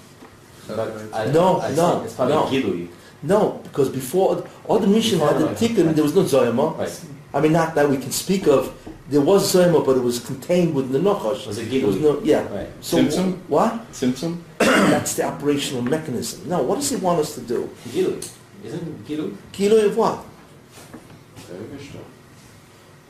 [1.15, 2.47] I, No, I no, think it's no.
[2.51, 2.89] Gilui.
[3.23, 6.77] No, because before all the mission had the tikkun, there was no zoyama.
[6.79, 7.01] Right.
[7.35, 8.73] I mean, not that we can speak of.
[9.09, 11.47] There was zoyama, but it was contained within the nochash.
[11.47, 12.47] Was it There was no, yeah.
[12.55, 12.69] Right.
[12.81, 13.35] So Tzimtzum?
[13.35, 13.93] wh- what?
[13.93, 14.39] Tzimtzum?
[14.59, 16.49] That's the operational mechanism.
[16.49, 17.69] Now, what does he want us to do?
[17.89, 18.29] Gilui.
[18.65, 19.35] Isn't Gilui?
[19.53, 20.25] Kilo of what?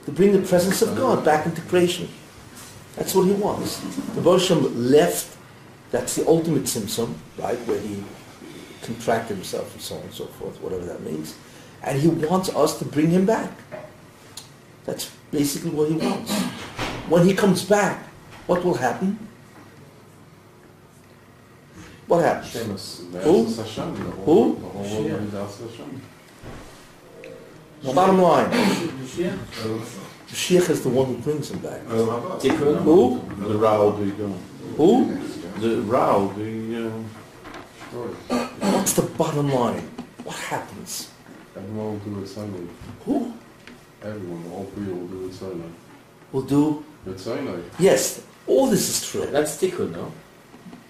[0.04, 2.08] To bring the presence of God back into creation.
[2.96, 3.78] That's what he wants.
[4.14, 5.36] The Bosham left.
[5.90, 8.02] That's the ultimate tzimtzum, right, where he
[8.82, 11.36] contracted himself and so on and so forth, whatever that means.
[11.82, 13.50] And he wants us to bring him back.
[14.84, 16.32] That's basically what he wants.
[17.08, 18.06] When he comes back,
[18.46, 19.18] what will happen?
[22.06, 23.02] What happens?
[23.22, 23.44] Who?
[24.24, 24.56] Who?
[27.94, 28.50] Bottom line,
[30.32, 31.80] Mashiach is the one who brings him back.
[31.82, 32.82] Tikkun?
[32.82, 33.20] Who?
[33.46, 34.28] The Rao, the, uh,
[34.78, 35.14] Who?
[35.60, 38.38] the Rao, the, uh,
[38.72, 39.82] What's the bottom line?
[40.24, 41.10] What happens?
[41.54, 42.68] Everyone will do it silently.
[43.04, 43.34] Who
[44.02, 45.70] Everyone, all three will do it silently.
[46.32, 46.82] will do?
[47.06, 47.64] It's silent.
[47.78, 49.26] Yes, all this is true.
[49.26, 50.10] That's Tikkun, no?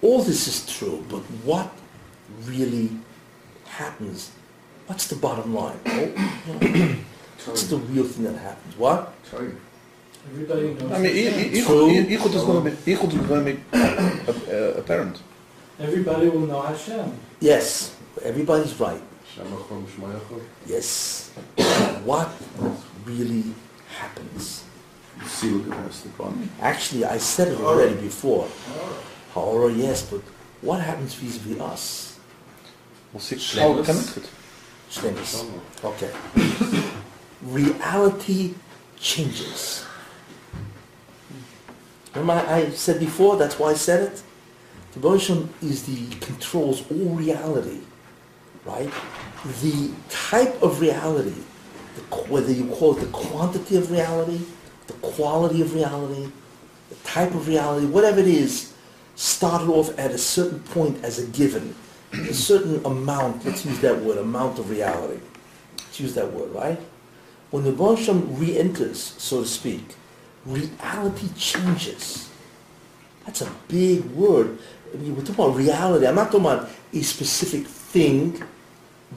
[0.03, 1.73] All this is true, but what
[2.45, 2.91] really
[3.67, 4.31] happens?
[4.87, 5.81] What's the bottom line?
[6.49, 6.97] Oh,
[7.47, 8.77] What's the real thing that happens?
[8.77, 9.13] What?
[10.31, 10.93] Everybody knows.
[10.93, 11.65] I mean, the I- I- same.
[11.65, 11.89] True.
[11.89, 15.21] Ichud Ichud is going to be Ichud is going to be uh, apparent.
[15.81, 17.13] Everybody will know Hashem.
[17.41, 19.03] Yes, everybody's right.
[19.35, 20.41] Shemachom Shmayachom.
[20.67, 21.31] Yes.
[22.05, 22.31] what
[23.05, 23.45] really
[23.99, 24.65] happens?
[25.27, 26.51] see what it has to come.
[26.61, 28.49] Actually, I said it already before.
[29.35, 30.21] However, yes, but
[30.61, 32.19] what happens vis-a-vis us?
[33.13, 33.87] We'll see how Shlemus.
[33.87, 34.29] connected.
[34.91, 35.51] Shlemus.
[35.85, 36.11] Okay.
[37.43, 38.55] Reality
[38.99, 39.85] changes.
[42.15, 44.23] Remember I said before, that's why I said it?
[44.93, 47.81] The Bosham is the controls all reality,
[48.67, 48.91] right?
[49.63, 51.35] The type of reality,
[51.97, 54.45] the, whether you call it the quantity of reality,
[54.87, 56.31] the quality of reality,
[56.91, 58.75] the type of reality, whatever it is,
[59.15, 61.75] started off at a certain point as a given,
[62.13, 65.21] a certain amount, let's use that word, amount of reality.
[65.79, 66.79] Let's use that word, right?
[67.53, 69.95] When the Bosham re-enters, so to speak,
[70.47, 72.31] reality changes.
[73.27, 74.59] That's a big word.
[74.93, 76.07] I mean, we're talking about reality.
[76.07, 78.43] I'm not talking about a specific thing.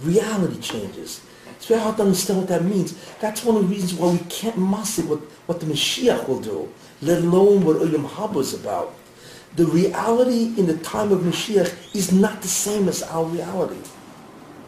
[0.03, 1.21] Reality changes.
[1.51, 2.93] It's very hard to understand what that means.
[3.21, 6.69] That's one of the reasons why we can't master what, what the Mashiach will do,
[7.01, 8.93] let alone what Olam Haba is about.
[9.55, 13.75] The reality in the time of Mashiach is not the same as our reality.
[13.75, 13.87] You know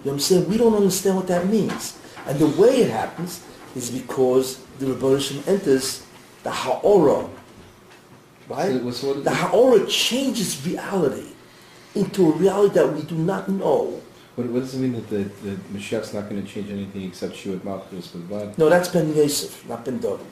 [0.03, 0.47] what I'm saying?
[0.47, 1.99] We don't understand what that means.
[2.25, 3.43] And the way it happens
[3.75, 6.05] is because the Rebbe enters
[6.43, 7.27] the Ha'ora,
[8.47, 8.93] right?
[8.93, 11.29] So, The Ha'ora changes reality
[11.95, 14.01] into a reality that we do not know.
[14.35, 17.33] what, what does it mean that the, the Mashiach's not going to change anything except
[17.33, 18.57] Shuat Malchus with God?
[18.57, 20.25] No, that's Ben Yosef, not Ben Dovid.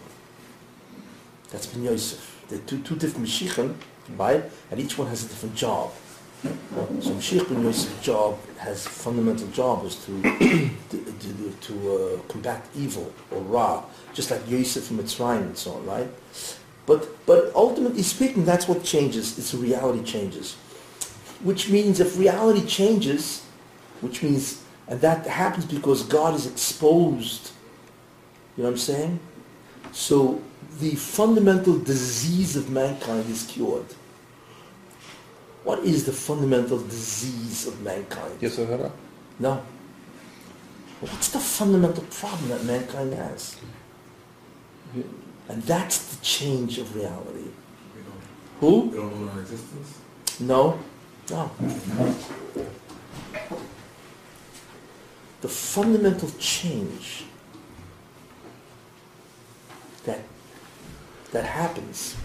[1.51, 2.43] That's Ben Yosef.
[2.49, 3.73] They're two, two different Mashiachim,
[4.17, 4.43] right?
[4.69, 5.91] And each one has a different job.
[6.43, 6.49] So
[7.11, 10.21] Mashiach Ben Yosef's job has fundamental job is to
[10.89, 15.73] to, to, to uh, combat evil or Ra, just like Yosef from Mitzrayim and so
[15.73, 16.09] on, right?
[16.85, 19.37] But but ultimately speaking, that's what changes.
[19.39, 20.55] It's reality changes,
[21.41, 23.43] which means if reality changes,
[24.01, 27.51] which means and that happens because God is exposed.
[28.55, 29.19] You know what I'm saying?
[29.91, 30.41] So
[30.79, 33.85] the fundamental disease of mankind is cured.
[35.65, 38.37] What is the fundamental disease of mankind?
[38.39, 38.91] Yes, Hara?
[39.39, 39.63] No.
[41.01, 43.57] What's the fundamental problem that mankind has?
[45.49, 47.49] And that's the change of reality.
[47.95, 48.21] We don't,
[48.59, 48.81] Who?
[48.89, 49.99] we don't know our existence.
[50.39, 50.79] No.
[51.31, 51.49] No.
[55.41, 57.23] The fundamental change
[60.05, 60.19] that
[61.31, 62.15] that happens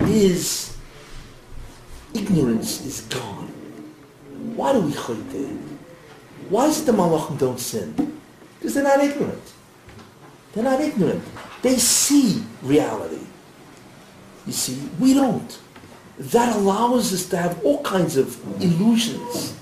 [0.00, 0.77] is
[2.14, 3.48] ignorance is gone.
[4.56, 5.58] Why do we chayte?
[6.48, 8.20] Why is it the malachim don't sin?
[8.58, 9.52] Because they're not ignorant.
[10.52, 11.22] They're not ignorant.
[11.62, 13.20] They see reality.
[14.46, 15.58] You see, we don't.
[16.18, 19.54] That allows us to have all kinds of illusions,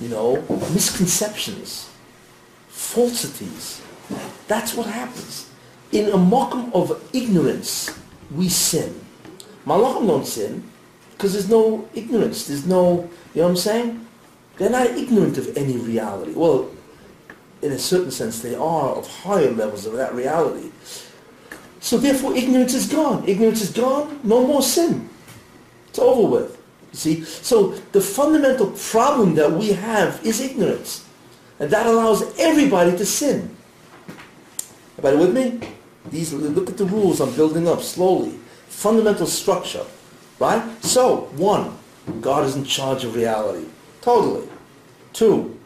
[0.00, 1.88] you know, misconceptions,
[2.68, 3.80] falsities.
[4.46, 5.50] That's what happens.
[5.90, 7.98] In a mokum of ignorance,
[8.30, 9.00] we sin.
[9.66, 10.70] Malachim don't sin
[11.20, 12.46] because there's no ignorance.
[12.46, 14.06] There's no, you know what I'm saying?
[14.56, 16.32] They're not ignorant of any reality.
[16.32, 16.70] Well,
[17.60, 20.70] in a certain sense, they are of higher levels of that reality.
[21.80, 23.28] So therefore, ignorance is gone.
[23.28, 24.18] Ignorance is gone.
[24.24, 25.10] No more sin.
[25.90, 26.56] It's over with.
[26.92, 27.24] You see?
[27.24, 31.06] So the fundamental problem that we have is ignorance.
[31.58, 33.54] And that allows everybody to sin.
[34.96, 35.68] Everybody with me?
[36.10, 38.38] These, look at the rules I'm building up slowly.
[38.68, 39.84] Fundamental structure.
[40.40, 40.82] Right?
[40.82, 41.76] So, one,
[42.20, 43.66] God is in charge of reality.
[44.00, 44.48] Totally.
[45.12, 45.58] Two,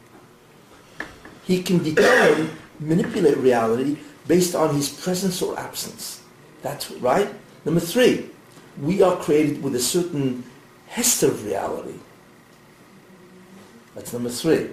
[1.44, 6.22] he can determine, manipulate reality based on his presence or absence.
[6.62, 7.28] That's right.
[7.64, 8.30] Number three,
[8.80, 10.44] we are created with a certain
[10.88, 11.94] hester of reality.
[13.94, 14.70] That's number three.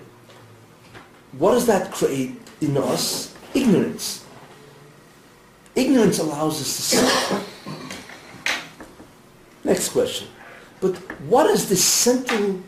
[1.34, 3.36] What does that create in us?
[3.54, 4.26] Ignorance.
[5.76, 7.42] Ignorance allows us to sin.
[9.64, 10.28] Next question.
[10.80, 10.96] But
[11.30, 12.62] what is the central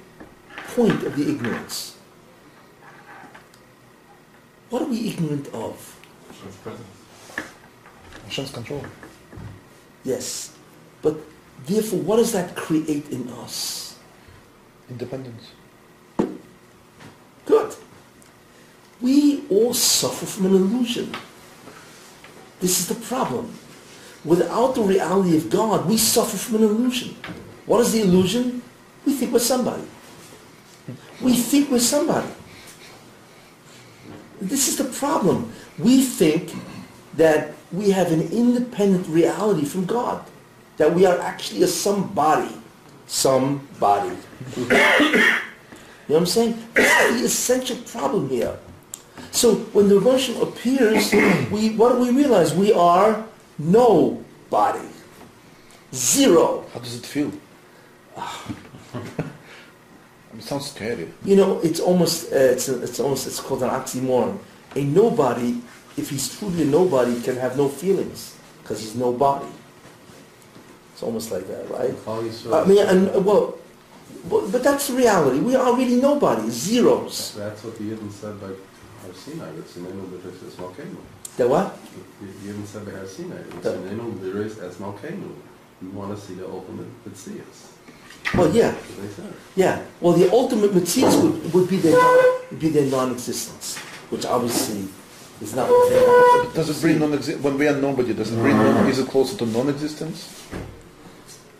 [0.75, 1.97] point of the ignorance?
[4.69, 5.99] What are we ignorant of?
[6.27, 6.87] Hashem's presence.
[8.25, 8.83] Hashem's control.
[10.03, 10.55] Yes.
[11.01, 11.17] But
[11.65, 13.97] therefore, what does that create in us?
[14.89, 15.51] Independence.
[17.45, 17.75] Good.
[19.01, 21.13] We all suffer from an illusion.
[22.59, 23.53] This is the problem.
[24.25, 27.15] Without the reality of God, we suffer from an illusion.
[27.65, 28.61] What is the illusion?
[29.05, 29.83] We think we're somebody.
[31.21, 32.29] We think we're somebody.
[34.39, 35.51] This is the problem.
[35.77, 36.53] We think
[37.15, 40.25] that we have an independent reality from God.
[40.77, 42.53] That we are actually a somebody.
[43.07, 44.15] Somebody.
[44.57, 45.39] you know
[46.07, 46.65] what I'm saying?
[46.73, 48.57] That's the essential problem here.
[49.31, 51.11] So when the emotion appears,
[51.51, 52.53] we what do we realize?
[52.53, 53.25] We are
[53.57, 54.87] nobody.
[55.93, 56.65] Zero.
[56.73, 57.31] How does it feel?
[60.37, 61.09] it sounds scary.
[61.23, 64.39] You know, it's almost uh, it's a, it's almost it's called an oxymoron.
[64.75, 65.61] A nobody,
[65.97, 69.51] if he's truly a nobody, can have no feelings because he's nobody.
[70.93, 71.93] It's almost like that, right?
[72.07, 73.57] I mean, and well,
[74.29, 75.39] but but that's reality.
[75.39, 77.35] We are really nobody, zeros.
[77.35, 79.49] That's what the Yidden said by Har Sinai.
[79.59, 80.97] It's in Enum B'Ris Es Malkeinu.
[81.37, 81.77] The what?
[82.21, 83.37] The Yidden said by Har Sinai.
[83.57, 83.71] It's Yeah.
[83.73, 85.31] in Enum B'Ris Es Malkeinu.
[85.81, 87.71] We want to see the ultimate Mitzias.
[88.35, 89.33] Well, yeah, That's what they said.
[89.55, 89.81] yeah.
[89.99, 93.77] Well, the ultimate mitzvahs would, would be their non, would be their non-existence,
[94.09, 94.87] which obviously
[95.41, 96.53] is not what they are.
[96.53, 98.13] Does it bring non-exist when we are nobody?
[98.13, 100.29] Does it bring non- is it closer to non-existence?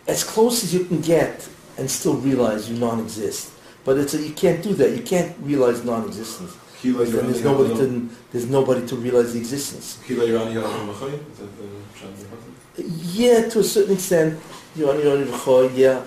[0.06, 3.52] as close as you can get and still realize you non-exist.
[3.86, 4.92] But it's a, you can't do that.
[4.98, 6.52] You can't realize non-existence.
[6.84, 10.00] There's nobody to there's nobody to realize the existence.
[10.06, 11.14] Kila Irani Yalam Machai?
[11.32, 13.16] Is that the Pshat Zechazim?
[13.16, 14.40] Yeah, to a certain extent,
[14.76, 16.04] you know, you know, yeah.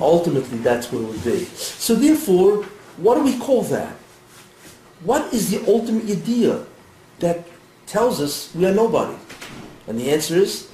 [0.00, 1.44] Ultimately, that's what it would be.
[1.44, 2.64] So therefore,
[2.96, 3.94] what do we call that?
[5.04, 6.64] What is the ultimate idea?
[7.20, 7.44] that
[7.86, 9.16] tells us we are nobody?
[9.86, 10.68] And the answer is.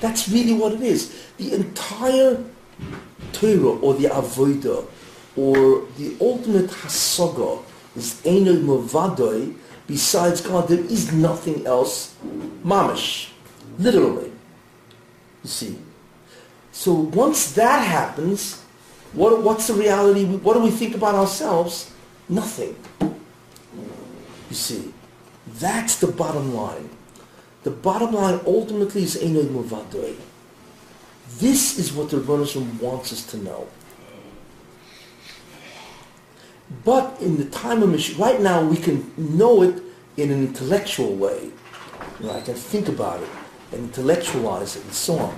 [0.00, 1.28] That's really what it is.
[1.36, 2.42] The entire
[3.32, 4.86] Torah or the Avodah
[5.36, 7.62] or the ultimate Hasaga
[7.96, 9.54] is Ein Od Milvado.
[9.86, 12.14] Besides God, there is nothing else.
[12.64, 13.30] Mamish.
[13.78, 14.30] Literally.
[15.42, 15.78] You see.
[16.72, 18.62] So once that happens,
[19.12, 20.24] what, what's the reality?
[20.24, 21.92] What do we think about ourselves?
[22.28, 22.76] Nothing.
[23.00, 24.94] You see,
[25.46, 26.90] that's the bottom line.
[27.62, 30.16] The bottom line ultimately is Ein Od Milvado.
[31.38, 33.68] This is what the Rebbeinu wants us to know.
[36.84, 39.82] But in the time of Mashiach, right now we can know it
[40.16, 41.50] in an intellectual way.
[42.20, 43.28] You know, I can think about it
[43.72, 45.36] and intellectualize it and so on.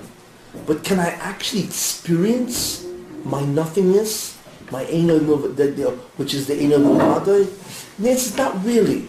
[0.67, 2.85] But can I actually experience
[3.25, 4.37] my nothingness,
[4.71, 6.55] my Muvadoi, which is the?
[6.55, 9.07] The answer is not really.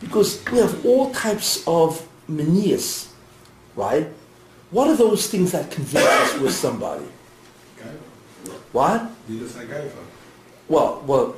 [0.00, 3.12] Because we have all types of manias,
[3.76, 4.08] right?
[4.70, 7.06] What are those things that convince us we're somebody?
[8.72, 9.10] What?
[10.68, 11.36] Well, well,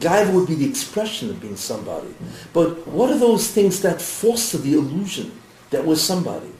[0.00, 2.14] gaiva would be the expression of being somebody.
[2.52, 5.30] But what are those things that foster the illusion
[5.70, 6.50] that we're somebody?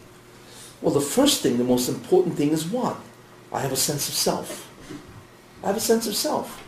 [0.80, 2.96] Well, the first thing, the most important thing is what?
[3.52, 4.70] I have a sense of self.
[5.62, 6.64] I have a sense of self.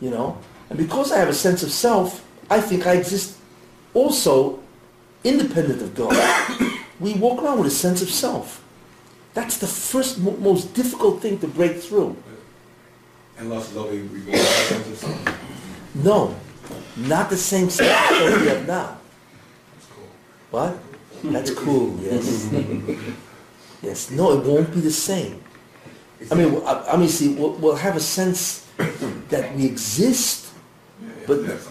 [0.00, 0.38] You know?
[0.68, 3.38] And because I have a sense of self, I think I exist
[3.94, 4.60] also
[5.22, 6.14] independent of God.
[7.00, 8.62] we walk around with a sense of self.
[9.32, 12.16] That's the first, mo- most difficult thing to break through.
[13.36, 15.34] And lost loving, we go back to something.
[15.94, 16.34] No,
[16.96, 18.98] not the same sense of self we have now.
[19.72, 20.08] That's cool.
[20.50, 20.78] What?
[21.32, 22.52] That's cool, yes.
[23.82, 25.42] yes, no, it won't be the same.
[26.30, 28.66] I mean, I, I mean, see, we'll, we'll have a sense
[29.28, 30.52] that we exist,
[31.00, 31.68] Yeah, yeah, But- that's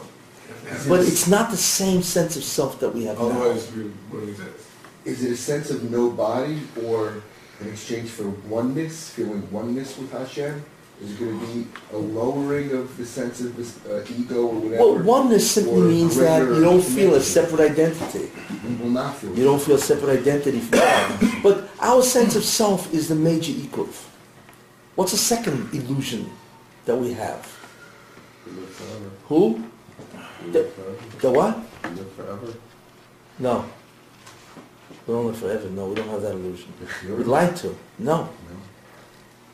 [0.88, 3.26] but it's not the same sense of self that we have now.
[3.28, 4.68] Otherwise, we wouldn't exist.
[5.06, 7.22] Is it a sense of no body or
[7.60, 10.64] an exchange for oneness, feeling oneness with Hashem?
[11.04, 14.54] Is it going to be a lowering of the sense of this, uh, ego or
[14.56, 14.84] whatever?
[14.84, 18.32] Well, oneness simply means that you don't feel a separate identity.
[18.66, 19.38] We will not feel.
[19.38, 21.20] You don't feel a separate identity from God.
[21.44, 23.88] But our sense of self is the major ego.
[24.96, 26.30] What's the second illusion
[26.86, 27.52] that we have?
[28.46, 29.10] We live forever.
[29.28, 29.64] Who?
[30.46, 30.98] We The- live forever.
[31.20, 31.58] The what?
[31.84, 32.48] We live forever.
[33.40, 33.66] No.
[35.06, 35.70] We don't live forever.
[35.70, 36.72] No, we don't have that illusion.
[37.18, 37.76] We'd like to.
[38.00, 38.30] No.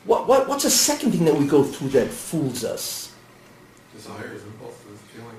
[0.04, 3.12] What, what, what's the second thing that we go through that fools us?
[3.94, 5.36] Desires, impulses, feelings.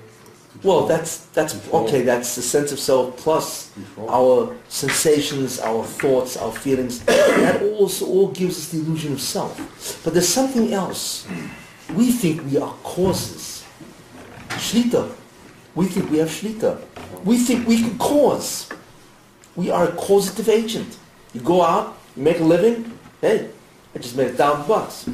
[0.62, 4.10] Well, that's, that's, okay, that's the sense of self plus Control.
[4.10, 7.00] our sensations, our thoughts, our feelings.
[7.00, 10.00] That also all gives us the illusion of self.
[10.04, 11.26] But there's something else.
[11.94, 13.64] We think we are causes.
[14.50, 15.12] Shlita.
[15.74, 16.80] We think we have shlita.
[17.24, 18.68] We think we can cause.
[19.56, 20.98] We are a causative agent.
[21.34, 23.50] You go out, you make a living, hey,
[23.94, 25.08] I just made a thousand bucks.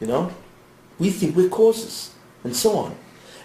[0.00, 0.32] You know?
[0.98, 2.94] We think we're causes, and so on.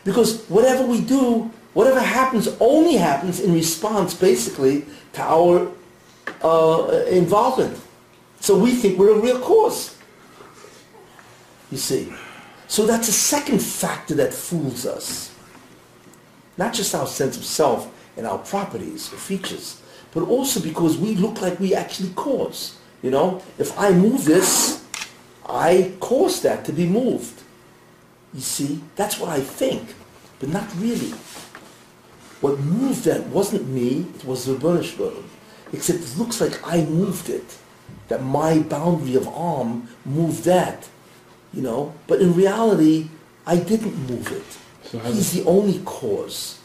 [0.04, 5.72] Because whatever we do, whatever happens only happens in response, basically, to our
[6.44, 7.80] uh, involvement.
[8.40, 9.98] So we think we're a real cause.
[11.72, 12.14] You see.
[12.68, 15.34] So that's a second factor that fools us.
[16.58, 19.82] Not just our sense of self and our properties or features,
[20.14, 22.77] but also because we look like we actually cause.
[23.02, 24.84] You know, if I move this,
[25.48, 27.44] I cause that to be moved.
[28.34, 29.96] You see, that's what I think,
[30.40, 31.14] but not really.
[32.42, 35.24] What moved that wasn't me, it was the Rebbeinu
[35.74, 37.58] Except it looks like I moved it.
[38.10, 40.88] That my boundary of arm moved that.
[41.54, 41.94] You know?
[42.08, 43.10] But in reality,
[43.46, 44.58] I didn't move it.
[44.88, 46.60] So He's the only cause.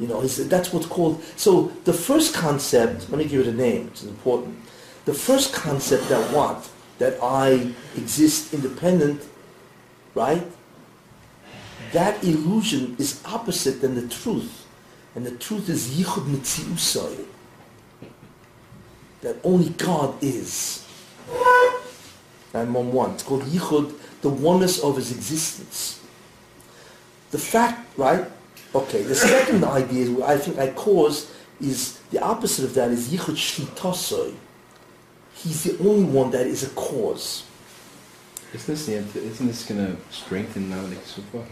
[0.00, 1.22] You know, that's what's called.
[1.36, 4.58] So the first concept, let me give it a name, it's important.
[5.04, 6.68] The first concept that what?
[6.98, 9.22] That I exist independent,
[10.14, 10.46] right?
[11.92, 14.66] That illusion is opposite than the truth.
[15.14, 17.26] And the truth is yichud mitziusai.
[19.22, 20.86] That only God is.
[22.54, 23.10] And one one.
[23.12, 26.00] It's called yichud, the oneness of his existence.
[27.30, 28.26] The fact, right?
[28.74, 33.36] Okay, the second idea I think I cause, is the opposite of that is yichud
[33.36, 34.34] shlitasoi.
[35.42, 37.44] He's the only one that is a cause.
[38.54, 41.44] Isn't this, the, isn't this going to strengthen Nahama D'Kisufa?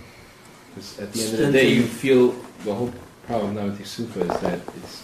[0.75, 2.33] Because at the end of the day, you feel
[2.65, 2.93] the whole
[3.27, 5.03] problem of Nahama D'Kisufa is that it's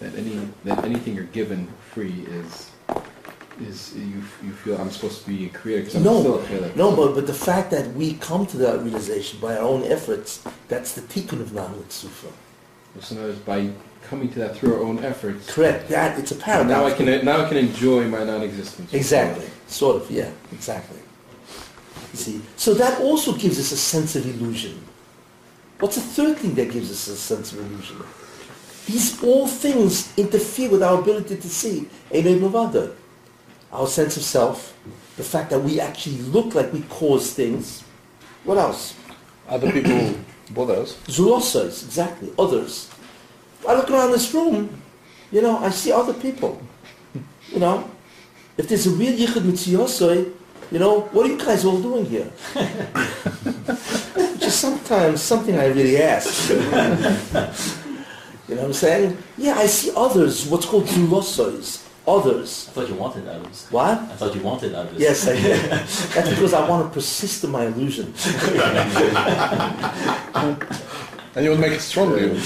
[0.00, 2.70] that any that anything you're given free is
[3.60, 6.20] is you you feel I'm supposed to be a creator because I'm No.
[6.20, 6.72] still a creator.
[6.74, 10.42] No, but, but the fact that we come to that realization by our own efforts,
[10.68, 12.32] that's the tikkun of Nahama D'Kisufa.
[13.00, 13.70] So now it's by
[14.02, 15.52] coming to that through our own efforts.
[15.52, 15.88] Correct.
[15.88, 16.68] That it's a paradox.
[16.68, 18.92] Now I can now I can enjoy my non-existence.
[18.92, 19.46] Exactly.
[19.66, 20.10] Sort of.
[20.10, 20.30] Yeah.
[20.52, 20.98] Exactly.
[22.12, 22.42] You see.
[22.56, 24.84] So that also gives us a sense of illusion.
[25.80, 28.02] What's the third thing that gives us a sense of illusion?
[28.86, 32.94] These all things interfere with our ability to see Ein Od Milvado.
[33.72, 34.76] Our sense of self,
[35.16, 37.82] the fact that we actually look like we cause things.
[38.44, 38.94] What else?
[39.48, 40.14] Other people
[40.58, 40.96] us.
[41.06, 42.90] Zulosas, exactly, others.
[43.68, 44.82] I look around this room,
[45.30, 46.60] you know, I see other people.
[47.48, 47.90] You know,
[48.56, 50.32] if there's a real Yichud Mitziyosoi,
[50.70, 52.24] you know, what are you guys all doing here?
[54.14, 56.48] Which is sometimes something I really ask.
[58.48, 59.18] you know what I'm saying?
[59.36, 62.68] Yeah, I see others, what's called Zulosois, others.
[62.68, 63.66] I thought you wanted others.
[63.70, 63.98] What?
[63.98, 64.98] I thought you wanted others.
[64.98, 65.70] Yes, I did.
[65.70, 68.14] That's because I want to persist in my illusion.
[71.34, 72.28] And you will make it stronger.
[72.28, 72.38] That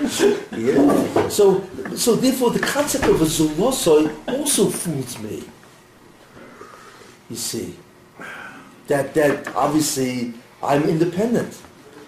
[0.00, 0.38] was quick.
[0.56, 1.28] Yeah.
[1.28, 5.42] So, so therefore, the concept of a zulosoi also fools me.
[7.28, 7.74] You see,
[8.86, 11.60] that that obviously I'm independent.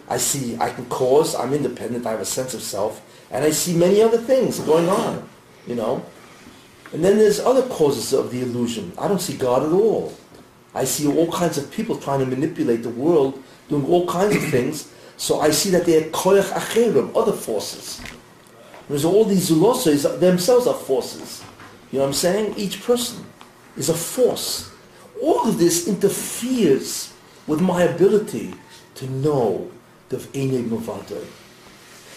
[0.09, 1.35] I see I can cause.
[1.35, 2.07] I'm independent.
[2.07, 5.29] I have a sense of self, and I see many other things going on.
[5.67, 6.05] You know,
[6.93, 8.93] and then there's other causes of the illusion.
[8.99, 10.15] I don't see God at all.
[10.75, 14.45] I see all kinds of people trying to manipulate the world, doing all kinds of
[14.45, 14.93] things.
[15.17, 18.01] So I see that they're koyach acherim, other forces.
[18.89, 21.43] There's all these zulosas themselves are forces.
[21.91, 22.55] You know what I'm saying?
[22.57, 23.25] Each person
[23.77, 24.73] is a force.
[25.23, 27.13] All of this interferes
[27.47, 28.55] with my ability
[28.97, 29.71] to know
[30.09, 31.25] the Ein Od Milvado.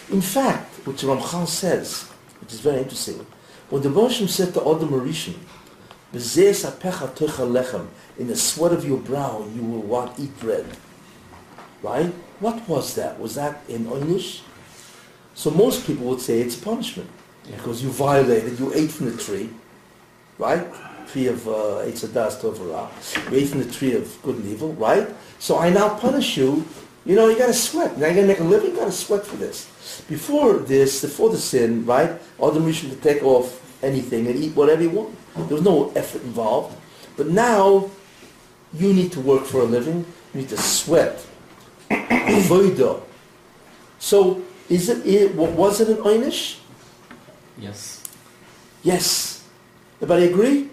[0.09, 2.03] In fact, which Ramchal says,
[2.39, 3.25] which is very interesting,
[3.69, 5.35] when the Moshe said to Adam Harishon,
[6.13, 7.87] "B'zeh sapecha tocha lechem,"
[8.17, 10.65] in the sweat of your brow you will want eat bread.
[11.83, 12.13] Right?
[12.39, 13.19] What was that?
[13.19, 14.41] Was that in Oynish?
[15.35, 17.09] So most people would say it's punishment
[17.45, 19.49] because you violated, you ate from the tree,
[20.37, 20.65] right?
[21.11, 22.57] Tree of uh, Eitz Hadas Tov
[23.29, 25.07] You ate from the tree of good and evil, right?
[25.39, 26.65] So I now punish you.
[27.05, 27.97] You know, you got to sweat.
[27.97, 28.71] Now you got to make a living.
[28.71, 29.69] You got to sweat for this.
[30.09, 32.11] Before this, before the sin, right?
[32.41, 35.15] Adam Rishon could take off anything and eat whatever you want.
[35.35, 36.75] There was no effort involved.
[37.15, 37.89] But now
[38.73, 40.05] you need to work for a living.
[40.33, 41.25] You need to sweat.
[43.99, 46.59] So is it, it was it an einish?
[47.57, 48.03] Yes.
[48.83, 49.43] Yes.
[49.97, 50.69] Everybody agree?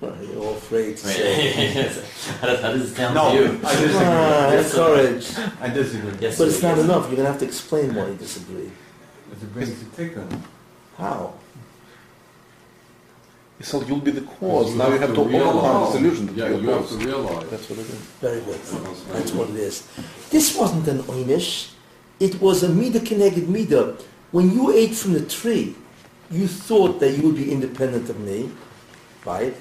[0.00, 1.72] Well, You're all afraid to say.
[2.40, 3.60] how, does, it sound No, to you?
[3.64, 3.96] I disagree.
[4.04, 5.26] Ah, Yes, courage.
[5.60, 6.12] I disagree.
[6.20, 6.84] Yes, But it's not yes.
[6.84, 7.02] enough.
[7.06, 8.70] You're going to have to explain why you disagree.
[9.32, 10.40] It's a basic tikkun.
[10.98, 11.32] How?
[13.62, 14.74] So you'll be the cause.
[14.74, 16.36] now you have to overcome the solution.
[16.36, 17.48] Yeah, you have to realize.
[17.48, 18.00] That's what it is.
[18.20, 18.60] Very good.
[19.14, 19.88] That's what it is.
[20.30, 21.72] This wasn't an einish.
[22.20, 23.96] It was a mida keneged mida.
[24.30, 25.74] When you ate from the tree,
[26.30, 28.50] you thought that you would be independent of me,
[29.24, 29.56] right?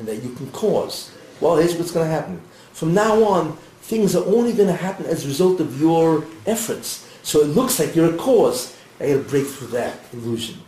[0.00, 1.12] And that you can cause.
[1.40, 2.40] Well, here's what's going to happen.
[2.72, 7.06] From now on, things are only going to happen as a result of your efforts.
[7.22, 8.76] So it looks like you're a cause.
[8.98, 10.58] I got to break through that illusion.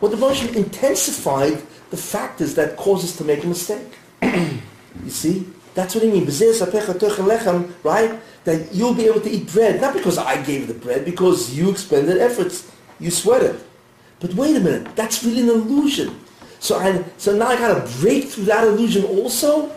[0.00, 3.94] Well, devotion intensified the factors that cause us to make a mistake.
[5.04, 5.46] You see?
[5.74, 6.24] That's what I mean.
[6.24, 8.20] Right?
[8.44, 11.70] That you'll be able to eat bread, not because I gave the bread, because you
[11.70, 12.68] expended efforts.
[12.98, 13.60] You sweated.
[14.18, 16.18] But wait a minute, that's really an illusion.
[16.60, 19.72] So I, so now I got to break through that illusion also?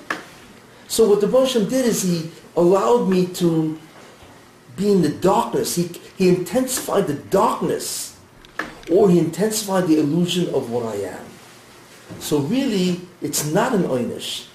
[0.88, 3.79] So what the Moshe did is he allowed me to
[4.75, 5.75] be in the darkness.
[5.75, 8.17] He, he intensified the darkness,
[8.91, 11.25] or he intensified the illusion of what I am.
[12.19, 14.47] So really, it's not an einish.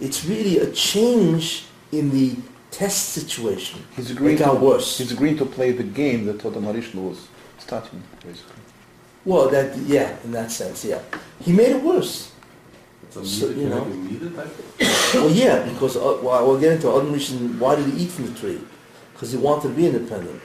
[0.00, 2.36] It's really a change in the
[2.70, 3.84] test situation.
[3.96, 4.98] He's agreeing It got to, worse.
[4.98, 7.28] He's agreeing to play the game that Adam Harishon was
[7.58, 8.62] starting, basically.
[9.30, 10.98] Well, that yeah, in that sense, yeah.
[11.40, 12.32] He made it worse.
[13.04, 13.84] It's a So, you know.
[14.34, 14.50] type
[15.14, 17.36] Well, yeah, because uh, well, we'll get into other reason.
[17.60, 18.60] Why did he eat from the tree?
[19.12, 20.42] Because he wanted to be independent.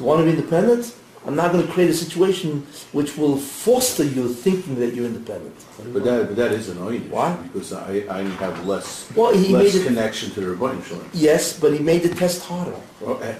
[0.00, 0.84] You want to be independent?
[1.26, 5.54] I'm not going to create a situation which will foster you thinking that you're independent.
[5.94, 7.08] But that, but that is an oinish.
[7.08, 7.36] Why?
[7.46, 9.86] Because I, I have less, Well, he less made it.
[9.86, 11.08] connection to the Rebbeinu Shalom.
[11.14, 12.74] Yes, but he made the test harder.
[13.00, 13.36] Well, at,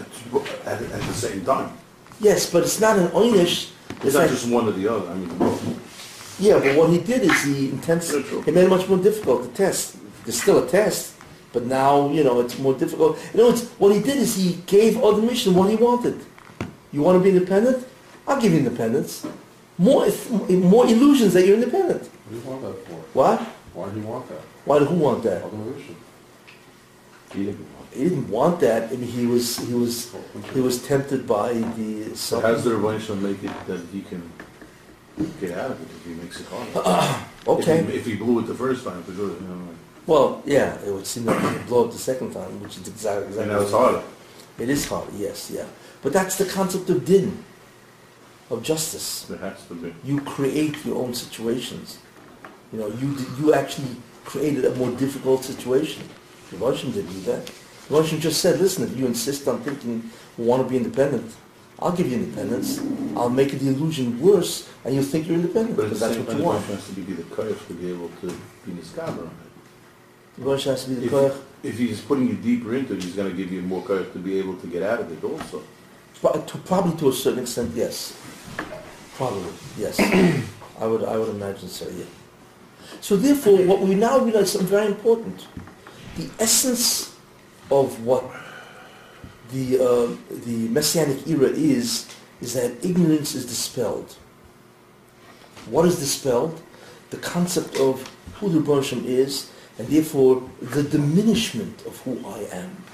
[0.71, 1.69] at, at the same time.
[2.21, 3.74] Yes, but it's not an einish.
[3.91, 6.37] It's It's not just one or the other, I mean, both.
[6.41, 8.13] yeah, but what he did is he intense.
[8.13, 8.43] Yeah, true.
[8.43, 9.97] He made it much more difficult to test.
[10.25, 11.15] There's still a test,
[11.53, 13.19] but now you know it's more difficult.
[13.33, 16.19] In other words, what he did is he gave Adam Harishon what he wanted.
[16.93, 17.87] You want to be independent?
[18.27, 19.27] I'll give you independence.
[19.77, 20.07] More,
[20.49, 22.03] more illusions that you're independent.
[22.03, 22.95] What do you want that for?
[23.13, 23.41] What?
[23.75, 24.41] Why do you want that?
[24.65, 25.43] Why did who want that?
[25.45, 25.97] Adam Rishon.
[27.35, 28.93] He didn't want He didn't want that.
[28.93, 30.13] I mean, he was he was
[30.53, 32.73] he was tempted by the So how's something.
[32.73, 34.23] the Rebbeinu make it that he can
[35.41, 37.27] get out of it if he makes it hard?
[37.47, 37.79] Okay.
[37.81, 39.77] If he, if he blew it the first time, for sure, you know, like,
[40.07, 42.89] Well, yeah, it would seem that he would blow up the second time, which is
[42.89, 43.53] exactly exactly.
[43.53, 44.03] and it's what- harder.
[44.59, 45.09] It is hard.
[45.15, 45.67] Yes, yeah.
[46.03, 47.45] But that's the concept of din,
[48.51, 49.27] of justice.
[49.29, 49.95] There has to be.
[50.05, 51.99] You create your own situations.
[52.73, 56.03] You know, you you actually created a more difficult situation.
[56.51, 57.51] The Russian didn't do that.
[57.89, 61.35] The Russian just said, listen, if you insist on thinking you want to be independent,
[61.79, 62.79] I'll give you independence.
[63.17, 66.43] I'll make the illusion worse, and you'll think you're independent But because that's what you
[66.45, 66.65] want.
[66.65, 68.27] Rebbeinu has to give you the courage to be able to
[68.65, 70.43] be niskaber on it.
[70.45, 71.37] Russian has to be the If- koyach.
[71.63, 74.19] If he's putting you deeper into it, he's going to give you more courage to
[74.19, 75.63] be able to get out of it also.
[76.21, 78.13] Pro- To, probably to a certain extent, yes.
[79.17, 79.99] Probably, yes.
[80.81, 82.05] I would, I would imagine so, yeah.
[83.01, 85.47] So therefore, what we now realize is something very important.
[86.19, 87.14] The essence
[87.71, 88.25] of what
[89.53, 92.09] the, uh, the Messianic era is,
[92.41, 94.17] is that ignorance is dispelled.
[95.67, 96.61] What is dispelled?
[97.11, 102.85] The concept of who the Rebbe is, and therefore the diminishment of who I am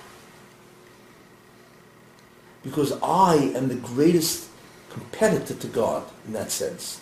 [2.63, 4.49] because I am the greatest
[4.91, 7.01] competitor to God in that sense.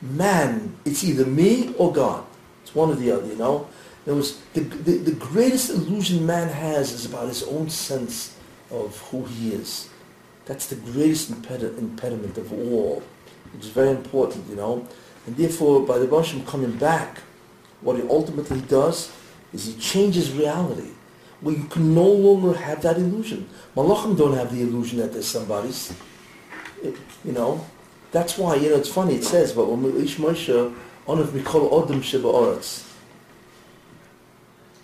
[0.00, 2.24] Man, it's either me or God.
[2.62, 3.68] It's one or the other, you know.
[4.04, 8.36] There was the, the, the greatest illusion man has is about his own sense
[8.70, 9.88] of who he is.
[10.44, 13.02] That's the greatest impedi- impediment of all,
[13.54, 14.86] It's very important, you know.
[15.26, 17.18] And therefore, by the Russian coming back,
[17.80, 19.12] what he ultimately does
[19.52, 20.90] is he changes reality
[21.40, 23.48] where you can no longer have that illusion.
[23.76, 25.92] Malachim don't have the illusion that there's somebody's.
[26.82, 27.64] It- you know,
[28.10, 29.14] that's why you know it's funny.
[29.14, 30.74] It says, "But when Ish Moshe
[31.06, 32.91] onav mikol odom shebaoretz."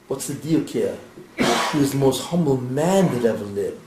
[0.08, 0.98] What's the deal here?
[1.36, 3.80] He was the most humble man that ever lived,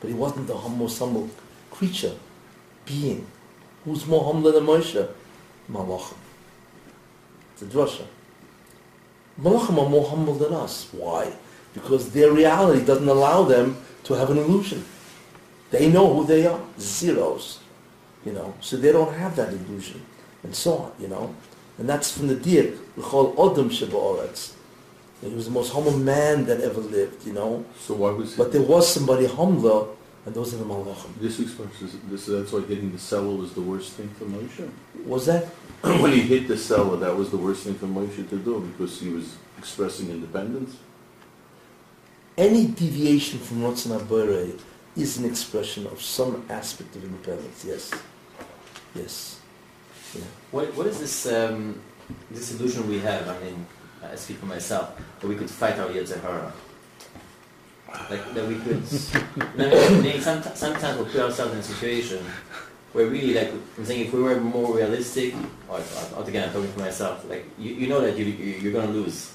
[0.00, 1.28] but he wasn't the most humble
[1.70, 2.14] creature,
[2.84, 3.26] being.
[3.84, 5.08] Who's more humble than Moshe?
[5.70, 6.16] Malachim.
[7.52, 8.06] It's a drasha.
[9.40, 10.88] Malachim are more humble than us.
[10.92, 11.32] Why?
[11.74, 14.84] Because their reality doesn't allow them to have an illusion.
[15.70, 17.58] They know who they are, zeros,
[18.24, 20.00] you know, so they don't have that illusion,
[20.42, 21.34] and so on, you know.
[21.78, 24.55] And that's from the dir, L'chol Odom Sheba'oretz.
[25.22, 27.64] He was the most humble man that ever lived, you know.
[27.80, 28.36] So why was he?
[28.36, 29.86] But there was somebody humbler,
[30.26, 31.18] and those are the Malachim.
[31.20, 32.26] this expresses this?
[32.26, 34.68] That's why hitting the sela was the worst thing for Moshe.
[35.06, 35.44] Was that?
[35.80, 39.00] when he hit the sela, that was the worst thing for Moshe to do because
[39.00, 40.76] he was expressing independence.
[42.36, 44.60] Any deviation from Ratzon HaBorei
[44.94, 47.90] is an expression of some aspect of independence, yes.
[48.94, 49.40] Yes.
[50.14, 50.22] Yeah.
[50.50, 51.80] What, what is this um,
[52.30, 53.28] this illusion we have?
[53.28, 53.66] I mean,
[54.02, 56.52] Uh, I speak for myself that we could fight our Yetzer Hara.
[58.10, 58.82] Like that we could.
[59.58, 62.24] I mean, sometimes, sometimes we put ourselves in a situation
[62.92, 65.34] where really, like, I'm saying, if we were more realistic,
[65.68, 68.54] or or- or again, I'm talking for myself, like you, you know that you, you
[68.60, 69.32] you're gonna lose,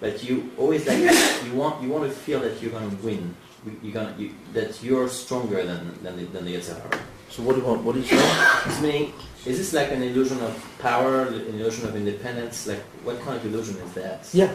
[0.00, 0.98] but you always like
[1.46, 3.34] you want you want to feel that you're gonna win.
[3.82, 7.00] You're gonna you, that you're stronger than than the, than the Yetzer Hara.
[7.28, 7.84] So what do you want?
[7.84, 8.18] What do you say?
[8.66, 9.12] It's meaning,
[9.46, 12.66] is this like an illusion of power, an illusion of independence?
[12.66, 14.28] Like, what kind of illusion is that?
[14.32, 14.52] Yeah.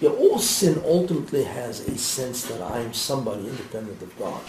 [0.00, 4.40] Yeah, all sin ultimately has a sense that I am somebody independent of God.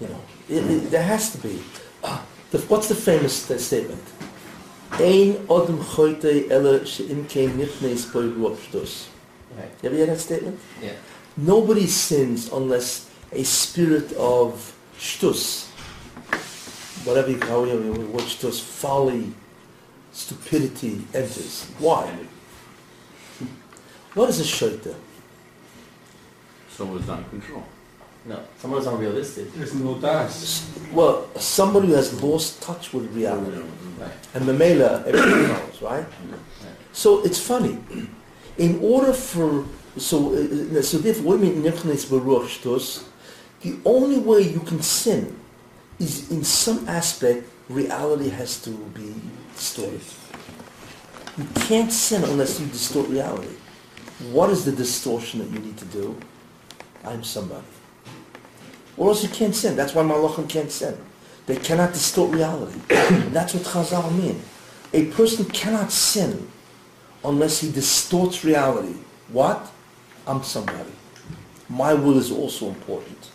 [0.00, 1.62] You know, it, it, there has to be.
[2.02, 4.02] Uh, the, what's the famous sta- statement?
[4.92, 9.08] Ein odem choite ele she'im kein nichnes boi ruach shtus.
[9.56, 9.70] Right.
[9.82, 10.58] You ever hear that statement?
[10.82, 10.92] Yeah.
[11.36, 15.68] Nobody sins unless a spirit of shtus,
[17.04, 17.76] whatever you call it,
[18.08, 19.32] what shtus, folly,
[20.12, 21.70] stupidity enters.
[21.78, 22.10] Why?
[24.14, 24.94] What is a shaita?
[26.68, 27.64] Someone's not in control.
[28.24, 29.52] No, someone's unrealistic.
[29.54, 30.70] There's no das.
[30.92, 33.62] Well, somebody who has lost touch with reality.
[33.98, 34.10] Right.
[34.34, 36.06] And Mamela, everything knows, right?
[36.92, 37.78] So it's funny.
[38.58, 39.64] In order for,
[39.96, 43.04] so, uh, so therefore, what do you mean, nichnes beruach shtus?
[43.62, 45.36] The only way you can sin
[45.98, 49.14] is in some aspect, reality has to be
[49.54, 50.00] distorted.
[51.38, 53.56] You can't sin unless you distort reality.
[54.30, 56.16] What is the distortion that you need to do?
[57.04, 57.66] I'm somebody.
[58.96, 59.74] Or else you can't sin.
[59.74, 60.96] That's why Malachim can't sin.
[61.46, 62.78] They cannot distort reality.
[62.88, 64.40] That's what Chazal mean.
[64.92, 66.48] A person cannot sin
[67.24, 68.94] unless he distorts reality.
[69.28, 69.72] What?
[70.26, 70.92] I'm somebody.
[71.68, 73.30] My will is also important.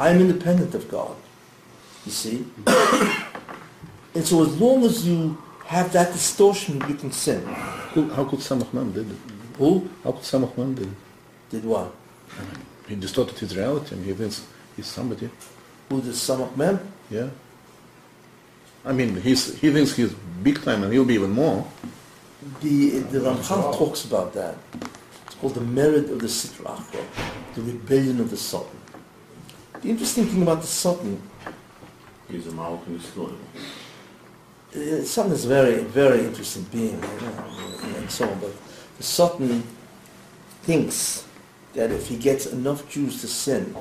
[0.00, 1.14] I am independent of God.
[2.08, 2.46] You see?
[4.14, 5.36] And so as long as you
[5.66, 7.42] have that distortion, you can sin.
[7.92, 9.18] Who- How could Samach Mem did it?
[9.58, 10.98] Who How could Samach Mem did it?
[11.50, 11.94] did what?
[12.88, 15.28] He distorted his reality and he thinks he's somebody.
[15.90, 16.80] Who did Samach Mem?
[17.10, 17.28] Yeah.
[18.86, 21.66] I mean, he's, he thinks he's big time and he'll be even more.
[22.62, 24.54] The, the Ramchal talks about that.
[25.26, 26.72] It's called the mered of the Sitra
[27.54, 28.78] the rebellion of the Sultan.
[29.82, 31.20] The interesting thing about the Sultan,
[32.30, 33.32] He's a Malach and he's still.
[34.76, 37.44] uh, Sultan is a very, very interesting being, you know,
[37.96, 38.52] and so on, but
[38.98, 39.62] the Sultan
[40.62, 41.24] thinks
[41.74, 43.74] that if he gets enough Jews to sin,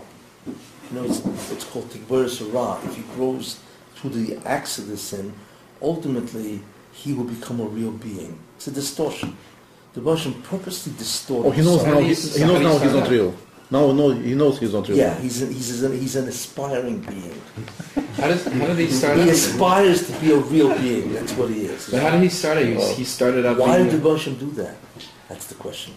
[0.46, 0.54] you
[0.92, 3.60] know, it's, it's called Tigbur Surah, if he grows
[3.96, 5.34] through the acts of the sin,
[5.82, 6.62] ultimately
[6.94, 8.40] he will become a real being.
[8.56, 9.36] It's a distortion.
[9.94, 11.48] The Russian purposely distorts.
[11.48, 13.36] Oh, he knows now, do you- he, he knows now he's not real.
[13.70, 14.98] Now, no, he knows he's not real.
[14.98, 17.42] Yeah, he's an, he's, an, he's an aspiring being.
[18.16, 19.30] How does how did he start He out?
[19.30, 21.14] aspires to be a real being.
[21.14, 21.90] That's what he is.
[21.90, 22.64] But how did he start out?
[22.64, 24.76] He, he started out Why being did the Russian do that?
[25.28, 25.94] That's the question.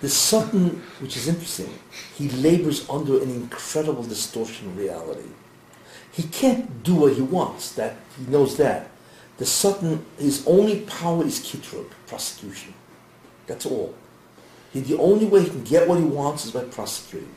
[0.00, 1.72] There's something which is interesting.
[2.16, 5.28] He labors under an incredible distortion of reality.
[6.10, 7.72] He can't do what he wants.
[7.76, 8.90] That he knows that.
[9.38, 12.74] The Sutton, his only power is kitrug, prosecution.
[13.46, 13.94] That's all.
[14.72, 17.28] He, the only way he can get what he wants is by prosecuting.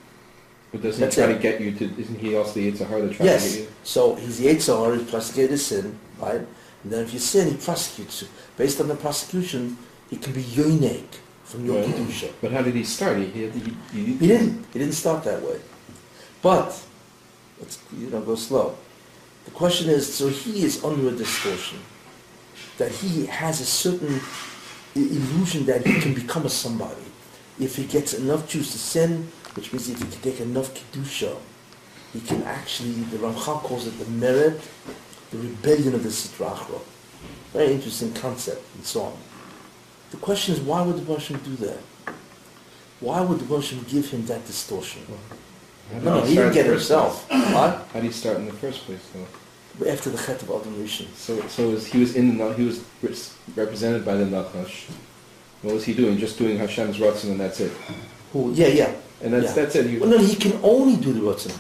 [0.72, 1.36] But doesn't That's he try it.
[1.36, 2.02] to get you to?
[2.02, 3.52] Isn't he also the Yitzhar that tries to Yes.
[3.56, 3.68] get you?
[3.84, 6.42] So he's the Eitzar, he prosecuted sin, right?
[6.84, 8.28] And then if you sin, he prosecutes you.
[8.58, 9.78] Based on the prosecution,
[10.10, 11.06] he can be yoinek
[11.44, 12.32] from your kedusha.
[12.42, 13.18] But how did he start?
[13.18, 14.66] He, he, he, he, He didn't.
[14.72, 15.60] He didn't start that way.
[16.42, 16.80] But
[17.60, 18.78] let's you know go slow.
[19.46, 21.80] The question is, so he is under a distortion
[22.78, 24.20] that he has a certain
[24.96, 27.05] illusion that he can become a somebody
[27.60, 31.38] if he gets enough Jews to sin, which means if he can take enough kedusha,
[32.14, 32.92] he can actually.
[32.92, 34.62] The Ramchal calls it the mered,
[35.32, 36.82] the rebellion of the Sitra Achra.
[37.54, 39.18] Very interesting concept and so on.
[40.12, 41.80] The question is, why would the Russian do that?
[43.00, 45.02] Why would the Russian give him that distortion?
[45.92, 47.30] did No, no, he didn't get himself.
[47.30, 47.88] What?
[47.92, 49.90] How did he start in the first place, though?
[49.90, 51.14] After the Chet of Adam Rishon.
[51.16, 54.90] So, so was, he was in the he was represented by the Nachash.
[55.66, 56.18] What was he doing?
[56.18, 57.72] Just doing Hashem's Ratzon and that's it.
[58.34, 58.52] Who?
[58.54, 58.92] Yeah, yeah.
[59.24, 59.64] And that's Yeah.
[59.64, 59.88] that's it.
[59.90, 61.54] He, Well, no, he can only do the Ratzon.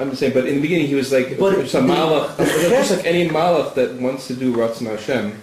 [0.00, 3.06] I'm saying, but in the beginning he was like But just a malach, just like
[3.06, 5.40] any malach that wants to do Ratzon Hashem.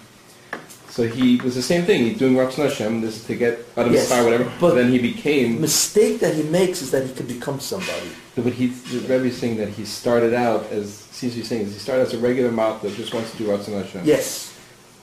[0.89, 2.03] So he was the same thing.
[2.03, 4.51] He's doing Ratzon Hashem this is to get out of Yes, his fire, whatever.
[4.59, 5.61] but- then he The became.
[5.61, 8.09] mistake that he makes is that he could become somebody.
[8.36, 11.61] But he, the Rebbe is saying that he started out as seems to be saying
[11.67, 14.01] is he started as a regular malach that just wants to do Ratzon Hashem.
[14.03, 14.51] Yes.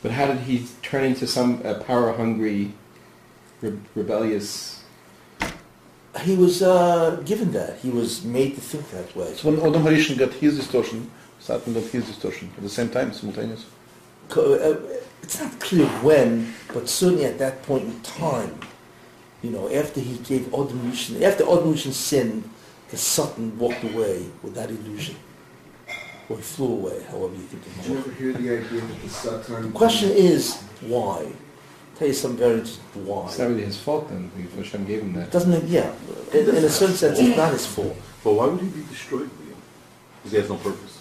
[0.03, 2.73] But how did he turn into some uh, power-hungry,
[3.63, 4.83] re- rebellious?
[6.23, 7.77] He was uh, given that.
[7.79, 9.35] He was made to think that way.
[9.35, 13.13] So when Adam Harishon got his distortion, Satan got his distortion at the same time,
[13.13, 13.67] simultaneous.
[14.35, 14.77] Uh,
[15.23, 18.59] It's not clear when, but certainly at that point in time,
[19.43, 22.49] you know, after he gave Adam Rishon, after Adam Rishon sinned,
[22.91, 25.17] the Satan walked away with that illusion.
[26.29, 27.99] Or he flew away, however you think Did you it.
[27.99, 29.63] ever hear the idea that the Satan...
[29.63, 31.33] The question is, why?
[31.99, 33.27] Tell you some very interesting why.
[33.27, 34.31] It's not really his fault then.
[34.39, 35.31] If Hashem gave him that.
[35.31, 35.65] Doesn't it?
[35.65, 35.93] Yeah.
[36.33, 37.97] In, in a certain sense, it's not his fault.
[38.25, 39.31] But why would he be destroyed,
[40.19, 40.93] Because he has no purpose.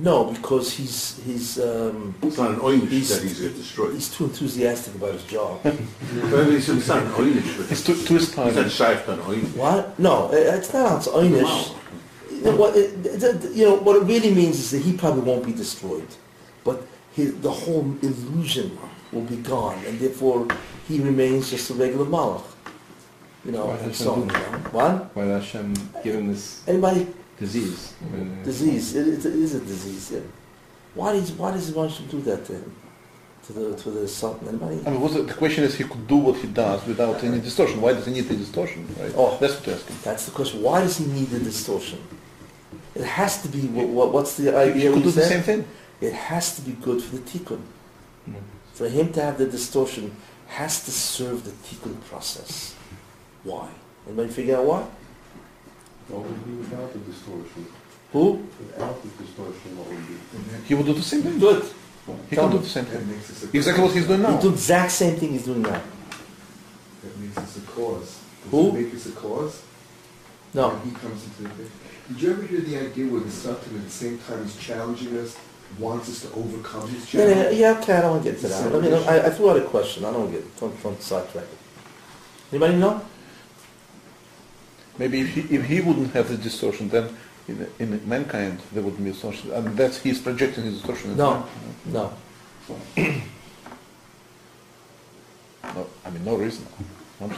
[0.00, 3.94] No, because he's he's um, It's not an Oynish He's- that he's get destroyed.
[3.94, 5.60] he's too enthusiastic about his job.
[5.64, 7.70] But it's it's not an Oynish.
[7.72, 8.54] It's too, too his He's time.
[8.54, 9.56] not shaykh on Oynish.
[9.56, 9.98] What?
[9.98, 11.74] No, it's not Einish.
[12.30, 15.22] You know, what it, it- you know what it really means is that he probably
[15.22, 16.06] won't be destroyed,
[16.62, 18.78] but his, the whole illusion
[19.12, 20.46] will be gone, and therefore
[20.86, 22.44] he remains just a regular malach.
[23.44, 24.20] You know, Why and does so on.
[24.20, 24.40] You know?
[24.72, 25.16] What?
[25.16, 27.06] Why did Hashem give him this Anybody?
[27.38, 27.94] disease?
[28.44, 28.96] Disease.
[28.96, 30.10] It, it, it is a disease.
[30.12, 30.20] Yeah.
[30.94, 32.74] Why does Why does Hashem do that to him?
[33.46, 34.48] To the to the sultan?
[34.48, 34.80] Anybody?
[34.84, 37.40] I mean, what's the, the question is, he could do what he does without any
[37.40, 37.80] distortion.
[37.80, 39.12] Why does he need the distortion, right?
[39.16, 39.38] Oh.
[39.40, 39.96] That's what you're asking.
[40.02, 40.60] That's the question.
[40.62, 42.00] Why does he need the distortion?
[42.94, 43.60] It has to be.
[43.68, 44.88] What, what, what's the He idea?
[44.90, 45.64] could we do the same thing.
[46.00, 47.60] It has to be good for the tikkun.
[48.28, 48.34] Mm.
[48.78, 50.14] For him to have the distortion
[50.46, 52.76] has to serve the tikkun process.
[53.42, 53.68] Why?
[54.06, 54.86] Anybody figure out why?
[56.06, 57.66] What would be without the distortion?
[58.12, 58.46] Who?
[58.60, 60.14] Without the distortion, what would be?
[60.68, 61.40] He would do the same thing.
[61.40, 61.64] Good.
[62.30, 63.10] He Tell can do the same thing.
[63.10, 64.40] makes us a Exactly what he's doing He now.
[64.40, 65.82] do the exact same thing he's doing now.
[67.02, 68.20] That makes us a cause.
[68.44, 68.68] Does Who?
[68.68, 69.62] it make us a cause?
[70.54, 70.68] No.
[70.68, 71.72] When he comes into the picture.
[72.10, 75.18] Did you ever hear the idea where the Satan at the same time is challenging
[75.18, 75.36] us,
[75.78, 77.58] wants us to overcome his Yeah, yeah, challenge?
[77.58, 78.74] yeah, okay, I don't want to get to that.
[78.74, 80.04] I mean, I, I threw out a question.
[80.04, 81.58] I don't get, don't, don't sidetrack it.
[82.52, 83.02] Anybody know?
[84.98, 87.14] Maybe if he, if he wouldn't have the distortion, then
[87.46, 89.52] in, in mankind there wouldn't be a distortion.
[89.52, 91.16] And that's he's projecting his distortion.
[91.16, 91.46] No.
[91.86, 92.12] No.
[95.74, 96.66] No, I mean, no reason.
[97.20, 97.30] I'm.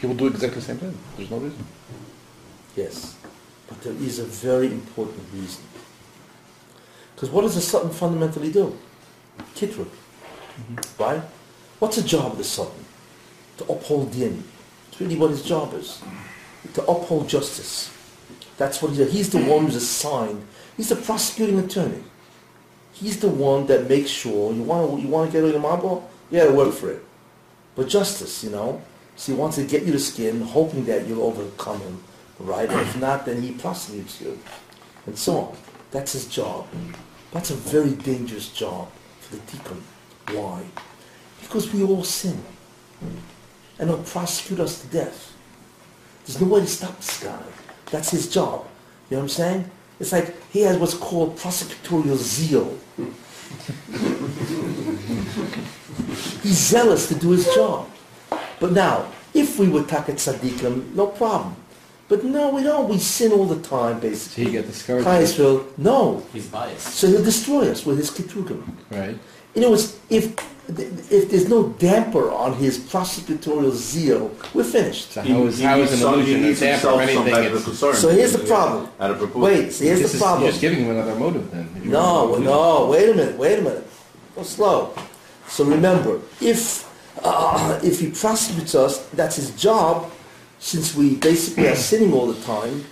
[0.00, 0.98] He will do exactly the same thing.
[1.16, 1.64] There's no reason.
[2.76, 3.16] Yes,
[3.68, 5.62] but there is a very important reason.
[7.14, 8.76] Because what does the Sultan fundamentally do?
[9.54, 11.02] Kitrug, mm-hmm.
[11.02, 11.22] right?
[11.78, 12.84] What's the job of the Sultan?
[13.58, 14.42] To uphold din.
[14.88, 16.02] It's really what his job is.
[16.74, 17.92] To uphold justice.
[18.56, 19.12] That's what he does.
[19.12, 20.44] He's the one who's assigned.
[20.76, 22.02] He's the prosecuting attorney.
[22.92, 25.62] He's the one that makes sure you want to you want to get rid of
[25.62, 27.04] Mabo, you got to work for it.
[27.74, 28.80] But justice, you know,
[29.16, 32.04] so he wants to get you the skin, hoping that you'll overcome him,
[32.38, 32.70] right?
[32.70, 34.38] If not, then he prosecutes you,
[35.06, 35.56] and so on.
[35.90, 36.66] That's his job.
[37.34, 38.88] That's a very dangerous job
[39.20, 39.82] for the tikkun.
[40.36, 40.62] Why?
[41.42, 42.40] Because we all sin,
[43.00, 43.18] hmm,
[43.80, 45.32] and he'll prosecute us to death.
[46.24, 47.42] There's no way to stop this guy.
[47.90, 48.64] That's his job.
[49.10, 49.70] You know what I'm saying?
[49.98, 52.78] It's like he has what's called prosecutorial zeal.
[56.40, 57.90] He's zealous to do his job.
[58.60, 61.56] But now, if we were taket tzaddikim, no problem.
[62.08, 62.88] But no, we don't.
[62.88, 64.44] We sin all the time, So basically.
[64.44, 65.08] he get discouraged.
[65.08, 66.22] Israel, no.
[66.32, 66.94] He's biased.
[66.94, 68.62] So he'll destroy us with his kitrugim.
[68.90, 69.18] Right.
[69.54, 70.34] You know, it's, if
[71.10, 75.12] if there's no damper on his prosecutorial zeal, we're finished.
[75.12, 77.00] So He- how is he how is needs an some- he illusion a damper or
[77.00, 77.34] himself some anything?
[77.34, 77.94] type of concern.
[77.94, 78.88] So here's the problem.
[79.00, 79.40] Out of proposal.
[79.42, 80.42] Wait, so here's this the problem.
[80.42, 81.68] You're just giving him another motive then.
[81.84, 83.86] No, want no, wait a minute, wait a minute.
[84.36, 84.94] Go slow.
[85.48, 86.90] So remember, if
[87.22, 90.10] uh, if he prosecutes us, that's his job,
[90.64, 92.82] since we basically are sinning all the time,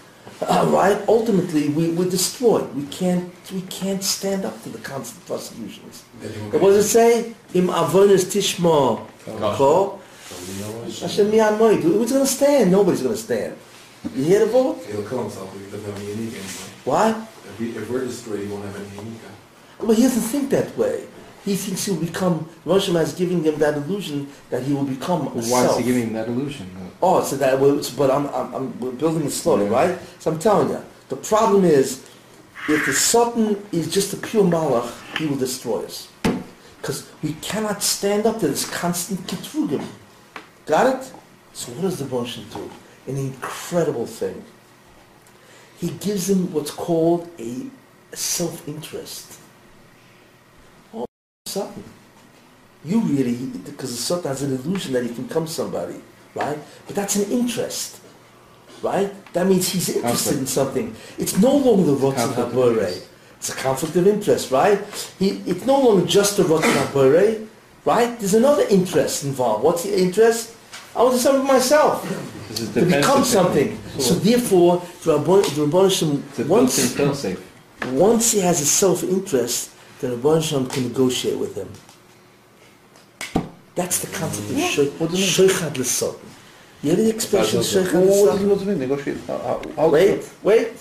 [0.42, 1.02] uh, right?
[1.08, 2.68] Ultimately, we, we're destroyed.
[2.74, 6.04] We can't we can't stand up to the constant prosecutions.
[6.20, 7.34] Then you And what does it say?
[7.54, 9.00] Im avonis tishma
[9.56, 10.00] ko.
[11.00, 11.80] Hashem mi'amoid.
[11.80, 12.70] Who's going to stand?
[12.70, 13.56] Nobody's going to stand.
[14.14, 14.84] You hear the vote?
[14.84, 16.26] He'll kill himself if he doesn't have any.
[16.84, 17.10] Why?
[17.10, 19.12] If, we, if we're destroyed, he won't have any.
[19.80, 21.06] Well, he doesn't think that way.
[21.44, 25.26] He thinks he'll become, Rosh Hashanah is giving him that illusion that he will become
[25.26, 26.70] a Why is he giving him that illusion?
[27.02, 27.58] Oh, so that,
[27.96, 29.98] but I'm, I'm, I'm we're building it slowly, right?
[30.20, 32.08] So I'm telling you, the problem is,
[32.68, 36.08] if the Sultan is just a pure Malach, he will destroy us.
[36.80, 39.84] Because we cannot stand up to this constant Kitrugim.
[40.66, 41.12] Got it?
[41.52, 42.70] So what does the Moshe do?
[43.08, 44.44] An incredible thing.
[45.78, 47.66] He gives him what's called a
[48.14, 49.40] self-interest.
[51.52, 51.84] Sultan.
[52.84, 53.34] You really,
[53.70, 56.00] because the Sultan has an illusion that he can become somebody,
[56.34, 56.58] right?
[56.86, 58.00] But that's an interest,
[58.82, 59.12] right?
[59.34, 60.96] That means he's interested in something.
[61.18, 63.04] It's no longer the Conflict of HaBore.
[63.36, 64.78] It's a conflict of interest, right?
[65.18, 67.46] He, it's no longer just the Rotzen HaBore,
[67.84, 68.18] right?
[68.18, 69.62] There's another interest involved.
[69.64, 70.56] What's the interest?
[70.94, 72.02] I want to something myself,
[72.74, 73.78] to become something.
[73.98, 76.96] So therefore, the Rabban the Rabban Shem, once,
[77.92, 79.71] once he has a self-interest,
[80.02, 81.70] the Rabban Shem can negotiate with him.
[83.76, 85.48] That's the concept of shoy- What do you mean?
[85.48, 86.28] shoichad l'sultan.
[86.82, 87.84] You hear the expression Azazah.
[87.84, 88.48] shoichad What does l'sultan?
[88.48, 88.78] what does it mean?
[88.80, 89.18] Negotiate?
[89.28, 90.72] How, how, how Wait, wait,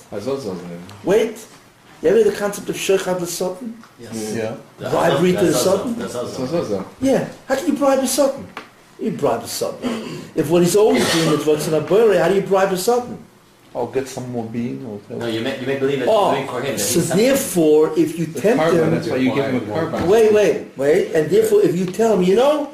[1.04, 1.48] wait.
[2.02, 3.78] You ever hear the concept of shoichad l'sultan?
[4.00, 4.34] Yes.
[4.36, 4.58] Yeah.
[4.80, 6.00] That's Bribery to the that's Sultan?
[6.00, 6.86] That's also.
[7.00, 7.30] Yeah.
[7.48, 8.48] How can you bribe a sultan?
[9.00, 10.22] You bribe a sultan.
[10.36, 12.78] If what he's always doing is what's in a bury, how do you bribe a
[12.78, 13.24] sultan?
[13.74, 16.36] I'll get some more bean or No, you make, you make believe that oh, you're
[16.36, 16.78] doing for Oh, him.
[16.78, 20.06] So therefore, if you The tempt karma, him, that's why you give him a karma.
[20.08, 21.14] Wait, wait, wait.
[21.16, 22.70] And therefore, if you tell them, you know,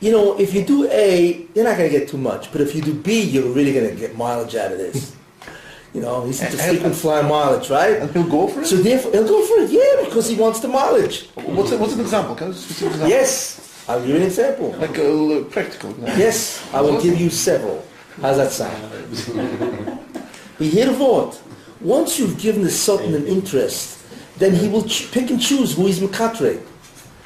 [0.00, 2.50] you know, if you do A, you're not going to get too much.
[2.50, 5.14] But if you do B, you're really going to get mileage out of this.
[5.94, 7.98] You know, he's into And- frequent flying mileage, right?
[8.00, 8.66] And he'll go for it?
[8.66, 11.28] So therefore, he'll go for it, yeah, because he wants the mileage.
[11.36, 12.34] what's, a, what's an example?
[12.34, 13.10] Can I just specific example?
[13.10, 14.72] Yes, I'll give you an example.
[14.72, 16.18] Like a l- practical example.
[16.18, 17.86] Yes, I will give you several.
[18.20, 20.00] How's that sound?
[20.58, 21.40] We hear the vote.
[21.80, 23.98] Once you've given the Sultan an interest,
[24.38, 26.60] then he will ch- pick and choose who he's Makatre.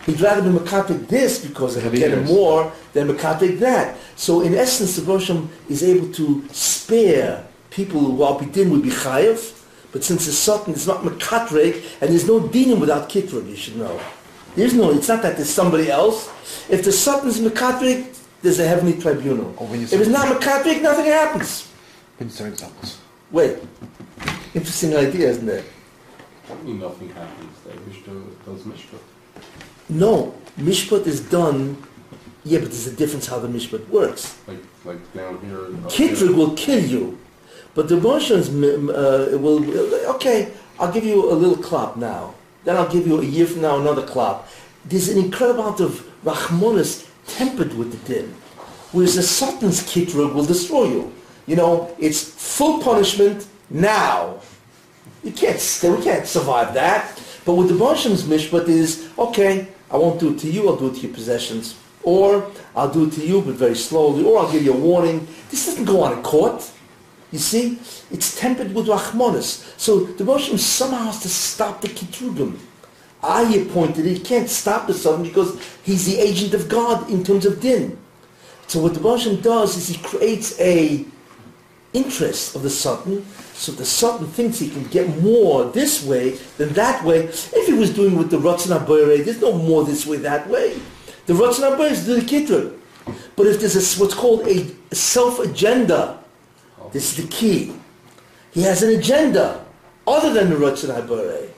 [0.07, 3.97] He'd rather be Makatre this because it'll get him more than Makatre that.
[4.17, 8.91] So in essence, the Rosham is able to spare people who are Bidin would be
[8.91, 9.55] Chayev,
[9.93, 13.77] but since the Sultan is not Makatre, and there's no dinim without Kitrug, you should
[13.77, 14.01] know.
[14.57, 16.29] There's no, it's not that there's somebody else.
[16.69, 18.07] If the Sultan's Makatre,
[18.43, 19.55] there's a heavenly tribunal.
[19.59, 21.71] Oh, when you If it's not Makatre, nothing happens.
[22.19, 22.99] Give me some examples.
[23.31, 23.59] Wait.
[24.55, 25.65] Interesting idea, isn't it?
[26.65, 27.59] Mean, nothing happens.
[27.65, 28.99] They Mishta does Mishta.
[29.91, 31.77] No, Mishpat is done,
[32.45, 34.39] yeah, but there's a difference how the Mishpat works.
[34.47, 35.59] Like, like down here.
[35.89, 37.19] Kitrug will kill you,
[37.75, 39.63] but the Russians uh, will,
[40.15, 42.35] okay, I'll give you a little clap now.
[42.65, 44.49] Then I'll give you a year from now another clap.
[44.85, 48.35] There's an incredible amount of Rahmanis tempered with the din.
[48.93, 51.13] Whereas the Sultan's Kitrug will destroy you.
[51.49, 54.39] You know, it's full punishment now.
[55.25, 57.21] You can't, we can't survive that.
[57.47, 60.89] But with the Bashim's mishpat is, okay, I won't do it to you, I'll do
[60.89, 61.75] it to your possessions.
[62.03, 64.25] Or I'll do it to you, but very slowly.
[64.25, 65.27] Or I'll give you a warning.
[65.51, 66.71] This doesn't go on in court.
[67.33, 67.79] You see?
[68.11, 69.79] It's tempered with Rachmanis.
[69.79, 72.59] So the Bashim somehow has to stop the Kitrugim.
[73.23, 74.19] I appointed it.
[74.19, 77.99] He can't stop the Sultan because he's the agent of God in terms of din.
[78.67, 81.07] So what the Bashim does is he creates a
[82.05, 83.25] interest of the Sultan,
[83.55, 87.25] so the Sultan thinks he can get more this way than that way.
[87.25, 90.79] If he was doing with the Ratzon HaBoyre, there's no more this way, that way.
[91.27, 92.79] The Ratzon HaBoyre is the Kitron.
[93.37, 96.19] But if there's a, what's called a self-agenda,
[96.93, 97.75] this is the key.
[98.53, 99.65] He has an agenda
[100.07, 101.49] other than the Ratzon HaBoyre.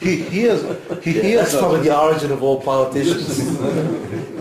[0.00, 0.62] He hears,
[1.04, 3.58] he hears That's probably the origin of all politicians.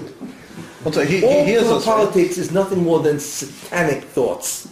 [0.88, 1.86] I'm sorry, he, he all hears us.
[1.86, 1.96] right?
[1.96, 4.70] politics is nothing more than satanic thoughts.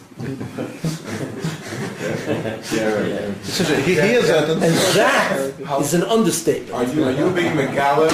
[3.43, 6.71] Essentially, He hears that and And that is an understatement.
[6.71, 8.07] Are you, are you being Megala,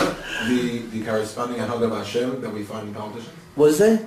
[0.49, 3.30] the, the corresponding Hagam Hashem that we find in politicians?
[3.54, 4.04] What is that?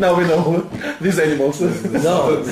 [0.00, 0.62] now we know
[1.00, 1.60] these animals.
[1.60, 2.42] No.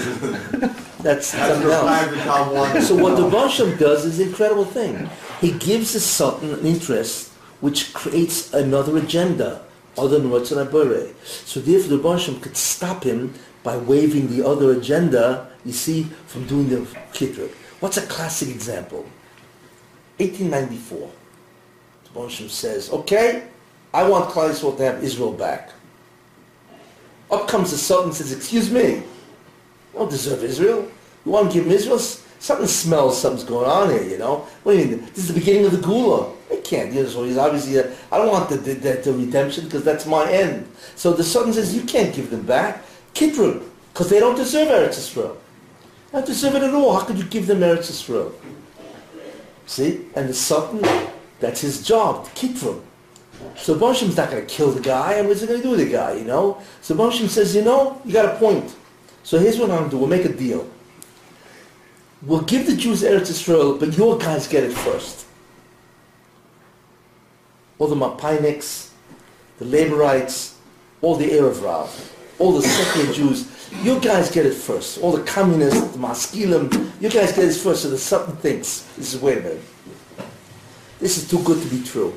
[1.00, 2.86] That's something else.
[2.86, 5.10] So what the Basham does is an incredible thing.
[5.40, 7.31] He gives the Sultan an interest
[7.62, 9.64] which creates another agenda
[9.96, 11.14] other than Ratzon HaBoreh.
[11.24, 16.44] So therefore the Basham could stop him by waving the other agenda, you see, from
[16.46, 16.78] doing the
[17.12, 17.48] Kitr.
[17.78, 19.06] What's a classic example?
[20.18, 21.10] 1894.
[22.04, 23.46] The Basham says, okay,
[23.94, 25.70] I want Klal to have Israel back.
[27.30, 29.04] Up comes the Sultan and says, excuse me, you
[29.94, 30.90] don't deserve Israel.
[31.24, 32.00] You want to give them Israel?
[32.42, 34.48] Something smells, something's going on here, you know?
[34.64, 35.06] What do you mean?
[35.14, 36.34] This is the beginning of the Geula.
[36.48, 36.92] They can't.
[36.92, 40.06] You know, so he's obviously, uh, I don't want the, the, the, redemption because that's
[40.06, 40.66] my end.
[40.96, 42.82] So the Sultan says, you can't give them back.
[43.14, 43.62] Kitrum,
[43.92, 45.36] because they don't deserve Eretz Yisrael.
[46.10, 46.98] They don't deserve it at all.
[46.98, 48.32] How could you give them Eretz Yisrael?
[49.66, 50.06] See?
[50.16, 50.82] And the Sultan,
[51.38, 52.82] that's his job, Kitrum.
[53.54, 55.86] So Boshim's not going to kill the guy, and what's he going to do with
[55.86, 56.60] the guy, you know?
[56.80, 58.74] So Boshim says, you know, you got a point.
[59.22, 59.98] So here's what I'm going to do.
[59.98, 60.68] We'll make a deal.
[62.22, 65.26] We'll give the Jews Eretz Israel, but your guys get it first.
[67.78, 68.90] All the Mapiniks,
[69.58, 70.54] the Laborites,
[71.00, 73.48] all the Erev Rav, all the secular Jews,
[73.82, 74.98] you guys get it first.
[74.98, 77.82] All the communists, the Maskilim, you guys get it first.
[77.82, 79.60] So the Sultan thinks, this is, wait a minute,
[81.00, 82.10] this is too good to be true.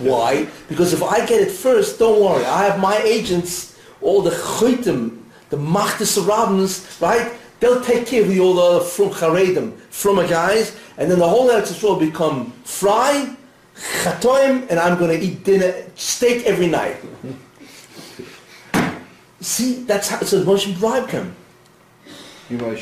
[0.00, 0.46] Why?
[0.68, 2.44] Because if I get it first, don't worry.
[2.44, 7.32] I have my agents, all the choitim, the machtes rabbins, right?
[7.60, 11.18] They'll take care of you, all the other from charedim, from a guys, and then
[11.18, 13.34] the whole Eretz Yisrael will become fry,
[13.74, 16.96] chatoim, and I'm going to eat dinner, steak every night.
[19.40, 21.34] See, that's how, so Moshe bribed him.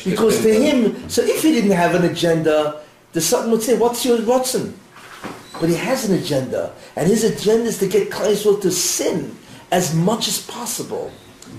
[0.04, 4.04] Because to him, so if he didn't have an agenda, the Sultan would say, what's
[4.04, 4.72] your Ratzon?
[5.60, 9.36] But he has an agenda, and his agenda is to get Yisrael to sin
[9.70, 11.12] as much as possible.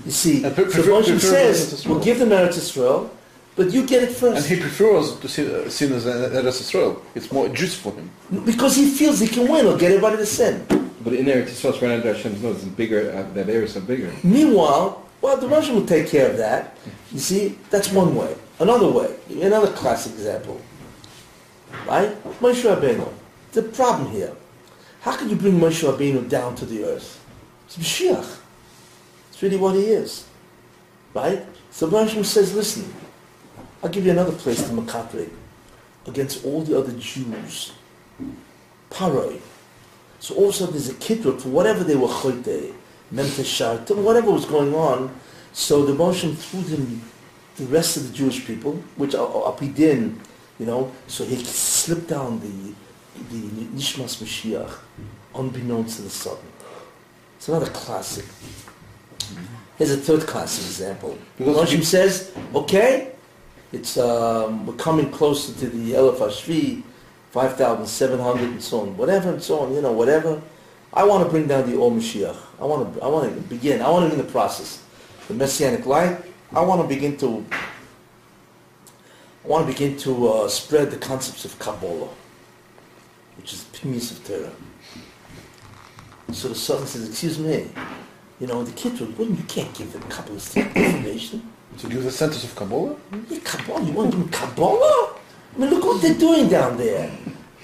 [0.06, 2.04] You see, And so pre- Moshe says, Eretz we'll Yisrael.
[2.04, 3.10] give them Eretz Yisrael,
[3.56, 7.00] but you get it And he prefers to see uh, sin as an Eretz Yisrael.
[7.16, 8.08] It's more juice for him.
[8.44, 10.64] Because he feels he can win or get everybody to sin.
[11.02, 14.12] But in Eretz Yisrael, right under Hashem's nose, it's bigger, uh, that areas are bigger.
[14.22, 16.76] Meanwhile, well, the Russian will take care of that.
[17.12, 18.32] You see, that's one way.
[18.60, 20.60] Another way, another classic example,
[21.86, 22.10] right?
[22.40, 23.08] Moshe Rabbeinu.
[23.52, 24.32] The problem here,
[25.00, 27.20] how can you bring Moshe Rabbeinu down to the earth?
[27.66, 28.38] It's Mashiach.
[29.36, 30.24] It's really what he is,
[31.12, 31.44] right?
[31.70, 32.90] So Moshe says, listen,
[33.82, 35.28] I'll give you another place to Makatre
[36.06, 37.74] against all the other Jews.
[38.90, 39.38] Paroi.
[40.20, 42.72] So all of a sudden there's a kitrut for whatever they were chote,
[43.12, 45.14] memteshartim, whatever was going on.
[45.52, 47.02] So the Moshe threw them
[47.56, 50.18] the rest of the Jewish people, which are Apidin,
[50.58, 52.74] you know, so he slipped down the
[53.30, 54.78] the Nishmas Mashiach,
[55.34, 56.48] unbeknownst to the Sultan.
[57.36, 58.24] It's another classic.
[59.78, 61.18] Here's a third class example.
[61.36, 63.12] Because Moshe he- says, okay,
[63.72, 66.82] it's um, we're coming closer to the Elef Hashvi,
[67.32, 70.40] 5,700 and so on, whatever and so on, you know, whatever.
[70.94, 72.36] I want to bring down the Or Mashiach.
[72.58, 73.82] I want to, I want to begin.
[73.82, 74.82] I want to begin the process.
[75.28, 76.16] The Messianic light.
[76.54, 77.44] I want to begin to,
[79.44, 82.08] I want to begin to uh, spread the concepts of Kabbalah,
[83.36, 84.52] which is the piece of Torah.
[86.32, 87.68] So the Sultan says, excuse me,
[88.40, 91.50] you know, the kids were, well, you can't give them Kabbalistic information.
[91.78, 92.96] To give the sentence of Kabbalah?
[93.44, 95.16] Kabbalah, you want to do Kabbalah?
[95.54, 97.10] I mean, look what they're doing down there.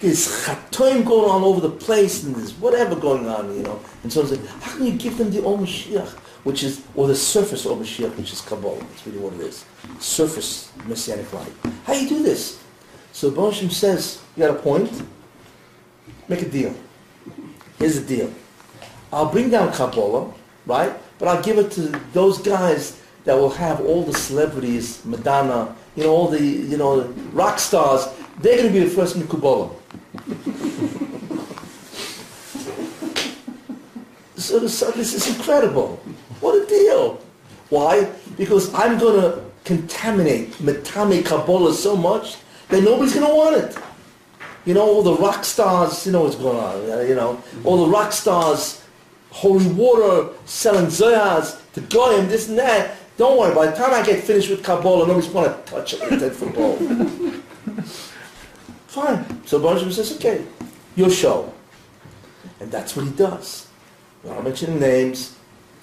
[0.01, 3.81] There's chatoim going on over the place, and there's whatever going on, you know.
[4.03, 6.19] And so I said, how can you give them the Or Mashiach?
[6.45, 8.79] which is, or the surface of Mashiach, which is Kabbalah.
[8.79, 9.65] That's really what it is.
[10.01, 11.53] Surface Messianic light.
[11.85, 12.63] How you do this?
[13.13, 14.91] So Boshim says, you got a point?
[16.29, 16.75] Make a deal.
[17.79, 18.33] Here's the deal.
[19.13, 20.33] I'll bring down Kabbalah,
[20.67, 20.93] right?
[21.19, 26.05] But I'll give it to those guys that will have all the celebrities, Madonna, you
[26.05, 27.03] know, all the, you know,
[27.33, 28.07] rock stars.
[28.41, 29.71] They're going to be the first Kabbalah.
[34.37, 36.01] so, so this is incredible.
[36.41, 37.21] What a deal.
[37.69, 38.11] Why?
[38.37, 42.39] Because I'm going to contaminate Metame Kabbalah so much
[42.69, 43.79] that nobody's going to want it.
[44.65, 47.91] You know, all the rock stars, you know what's going on, you know, all the
[47.91, 48.82] rock stars,
[49.33, 52.97] holy water, selling zoyas to Goyim, this and that.
[53.17, 56.01] Don't worry, by the time I get finished with Kabbalah, nobody's going to touch it
[56.11, 56.77] with that football.
[58.87, 59.47] Fine.
[59.47, 60.45] So Baruch says, okay,
[60.97, 61.53] your show.
[62.61, 63.69] And that's what he does.
[64.23, 65.37] Without mentioning names,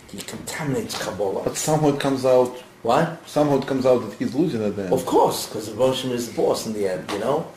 [0.09, 1.43] he contaminates Kabbalah.
[1.43, 2.55] But somehow it comes out.
[2.83, 3.27] What?
[3.27, 4.93] Somehow it comes out that he's losing at the end.
[4.93, 7.47] Of course, because the Baruch is the boss in the end, you know?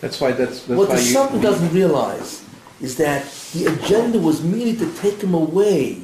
[0.00, 2.43] That's why that's, that's what why the Satan doesn't realize
[2.84, 3.20] is that
[3.54, 6.02] the agenda was merely to take him away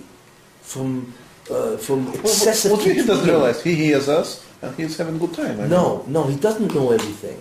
[0.73, 1.13] from
[1.51, 2.71] uh, from excessive.
[2.73, 4.29] what, what he doesn't realize, he hears us
[4.63, 5.55] and he's having a good time.
[5.59, 5.71] I mean.
[5.71, 7.39] No, no, he doesn't know everything.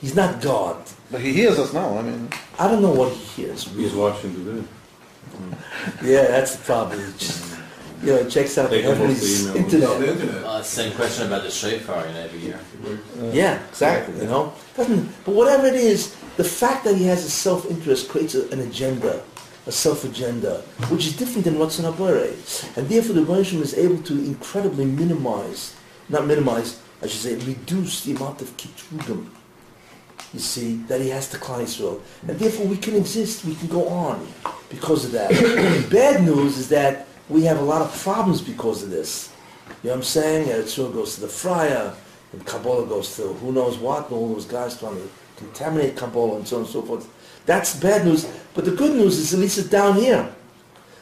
[0.00, 0.76] He's not God.
[1.10, 1.96] But he hears us now.
[1.98, 2.28] I mean,
[2.58, 3.60] I don't know what he hears.
[3.64, 3.96] He's Really.
[4.04, 4.62] watching today.
[6.02, 6.98] Yeah, that's the problem.
[7.00, 7.40] He just,
[8.04, 9.98] you know, checks out the They can heavenly email internet.
[10.00, 10.44] the internet.
[10.44, 12.60] Uh, same question about the shofar, you know, every year.
[13.32, 14.16] Yeah, exactly.
[14.20, 15.24] You know, doesn't.
[15.24, 19.22] But whatever it is, the fact that he has a self-interest creates a, an agenda,
[19.66, 22.34] a self-agenda, which is different than what's in Abare.
[22.76, 25.74] And therefore, the Rebbeinu is able to incredibly minimize,
[26.08, 29.28] not minimize, I should say, reduce the amount of kitrugim.
[30.32, 33.68] You see that he has to Klal Yisrael, and therefore we can exist, we can
[33.68, 34.26] go on
[34.68, 35.30] because of that.
[35.30, 39.32] The bad news is that we have a lot of problems because of this.
[39.82, 40.48] You know what I'm saying?
[40.48, 41.94] Eretz goes to the friar,
[42.32, 46.46] and Kabbalah goes to who knows what, all those guys trying to contaminate Kabbalah and
[46.46, 47.08] so on and so forth.
[47.46, 48.26] That's bad news.
[48.54, 50.34] But the good news is at least it's down here.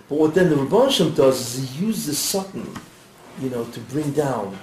[0.09, 2.69] But what then the Rabban Shem does is he uses Satan,
[3.41, 4.59] you know, to bring down.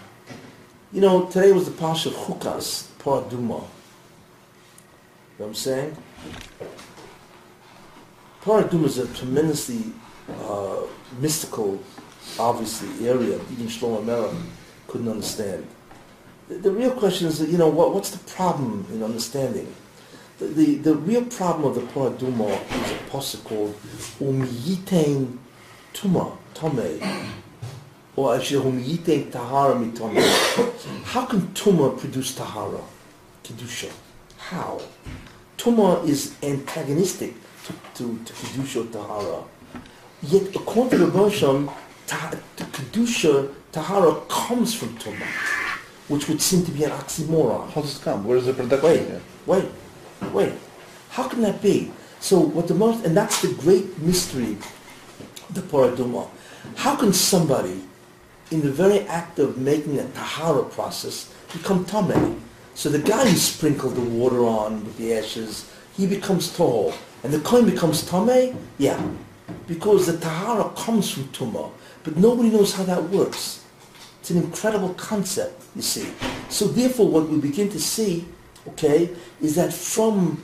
[0.91, 3.31] You know, today was the Pasha of Chukas, Parah Adumah.
[3.39, 3.67] You know
[5.37, 5.95] what I'm saying?
[8.41, 9.93] Parah Adumah is a tremendously
[10.43, 10.81] uh,
[11.19, 11.79] mystical,
[12.37, 13.35] obviously, area.
[13.51, 14.35] Even Shlomo Melech
[14.87, 15.67] couldn't understand.
[16.47, 19.73] The, the real question is, you know, what, what's the problem in understanding?
[20.39, 23.75] The, the, the real problem of the Parah Adumah is a pasuk called
[24.19, 25.37] Umiyitein
[25.93, 26.99] Tuma, Tome,
[28.15, 30.23] or actually Umiyitein Tahara Mitome.
[31.03, 32.81] How can Tuma produce Tahara,
[33.43, 33.91] Kedusha?
[34.37, 34.79] How?
[35.57, 37.33] Tuma is antagonistic
[37.65, 39.43] to, to, to Kedusha Tahara.
[40.21, 41.69] Yet according to the Bershom,
[42.07, 45.25] ta- the Kedusha Tahara comes from Tuma,
[46.07, 47.69] which would seem to be an oxymoron.
[47.71, 48.25] how does it come?
[48.25, 48.89] Where is the production?
[48.89, 49.21] Wait, here?
[49.45, 49.65] wait,
[50.33, 50.53] wait.
[51.11, 51.91] How can that be?
[52.19, 54.57] So what the most, and that's the great mystery
[55.51, 56.27] the Parah Adumah.
[56.75, 57.81] How can somebody,
[58.51, 62.39] in the very act of making a tahara process, become tameh?
[62.75, 66.93] So the guy who sprinkled the water on with the ashes, he becomes tall,
[67.23, 68.55] and the coin becomes tameh.
[68.77, 69.01] Yeah,
[69.67, 71.71] because the tahara comes from tuma,
[72.03, 73.65] but nobody knows how that works.
[74.19, 76.09] It's an incredible concept, you see.
[76.49, 78.25] So therefore, what we begin to see,
[78.67, 79.09] okay,
[79.41, 80.43] is that from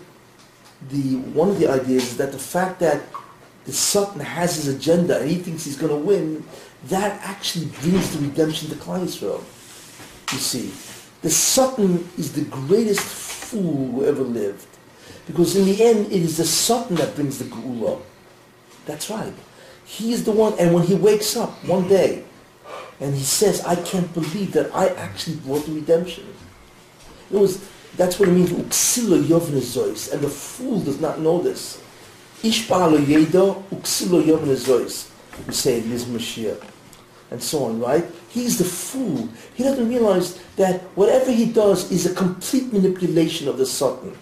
[0.90, 3.02] the one of the ideas is that the fact that
[3.66, 6.44] the Satan has his agenda and he thinks he's going to win,
[6.86, 9.42] that actually brings the redemption to Klal Yisrael.
[10.32, 10.72] You see,
[11.22, 14.68] the Satan is the greatest fool who ever lived,
[15.26, 18.00] because in the end, it is the Satan that brings the Geula.
[18.86, 19.34] That's right.
[19.86, 22.24] He is the one, and when he wakes up one day,
[23.00, 26.26] and he says, "I can't believe that I actually brought the redemption."
[27.32, 27.60] It was
[27.98, 31.78] that's what it means, uksilo yovnezois, and the fool does not know this.
[32.44, 35.10] Ishbalo yedo uksilo yovnezois.
[35.48, 36.62] We say it is Mashiach,
[37.32, 38.06] and so on, right?
[38.30, 39.30] He's the fool.
[39.54, 44.18] He doesn't realize that whatever he does is a complete manipulation of the Satan.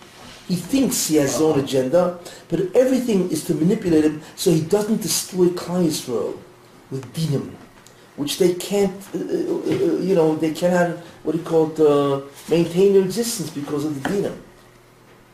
[0.54, 4.62] He thinks he has his own agenda, but everything is to manipulate him so he
[4.62, 6.38] doesn't destroy Klal Yisrael
[6.92, 7.56] with dinim,
[8.18, 11.80] which they can't, uh, uh, uh, you know, they cannot, what do you call it,
[11.80, 14.38] uh, maintain their existence because of the dinim.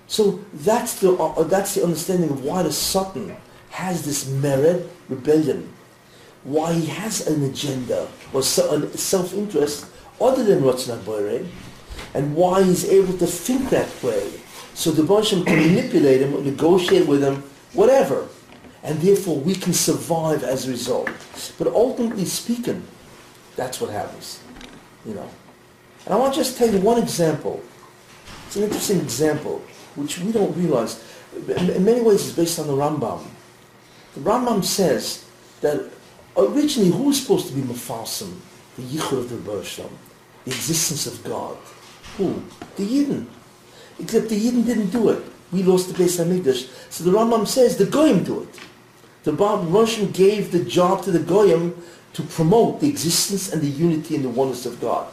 [0.07, 3.35] So that's the, uh, that's the understanding of why the Satan
[3.71, 5.67] has this mered rebellion,
[6.45, 9.85] why he has an agenda or self-interest
[10.21, 11.49] other than Ratzon
[12.13, 14.31] and why he's able to think that way.
[14.79, 18.29] So the Hashem can manipulate him, negotiate with him, whatever.
[18.81, 21.09] and therefore we can survive as a result.
[21.57, 22.81] But ultimately speaking,
[23.57, 24.39] that's what happens,
[25.05, 25.29] you know.
[26.05, 27.61] And I want to just tell you one example.
[28.47, 29.61] It's an interesting example,
[29.95, 31.03] which we don't realize.
[31.35, 33.21] In many ways, it's based on the Rambam.
[34.15, 35.25] The Rambam says
[35.59, 35.91] that
[36.37, 38.33] originally who was supposed to be Mephalsim,
[38.77, 39.91] the Yichud of the Bershom,
[40.45, 41.57] the existence of God?
[42.15, 42.41] Who?
[42.77, 43.27] The Yidden.
[43.99, 45.23] Except the Yidden didn't do it.
[45.51, 46.69] We lost the Beis Hamikdash.
[46.91, 48.59] So the Rambam says the Goyim do it.
[49.23, 51.75] The Russian gave the job to the Goyim
[52.13, 55.11] to promote the existence and the unity and the oneness of God.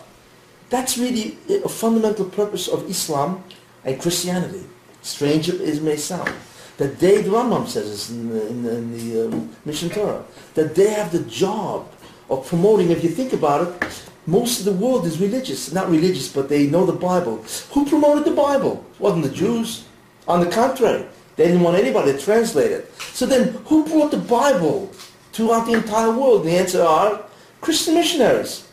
[0.71, 3.45] That's really a fundamental purpose of Islam
[3.85, 4.65] and Christianity.
[5.03, 6.33] Strange as it may sound.
[6.79, 10.25] That they, the Rambam says this in the, in the, in the um, Mishneh Torah,
[10.55, 11.91] that they have the job
[12.29, 15.73] of promoting, if you think about it, most of the world is religious.
[15.73, 17.45] Not religious, but they know the Bible.
[17.73, 18.85] Who promoted the Bible?
[18.95, 19.85] It wasn't the Jews.
[20.27, 21.07] On the contrary,
[21.37, 22.93] they didn't want anybody to translate it.
[23.13, 24.91] So then, who brought the Bible
[25.33, 26.45] throughout the entire world?
[26.45, 27.25] The answer are
[27.61, 28.67] Christian missionaries.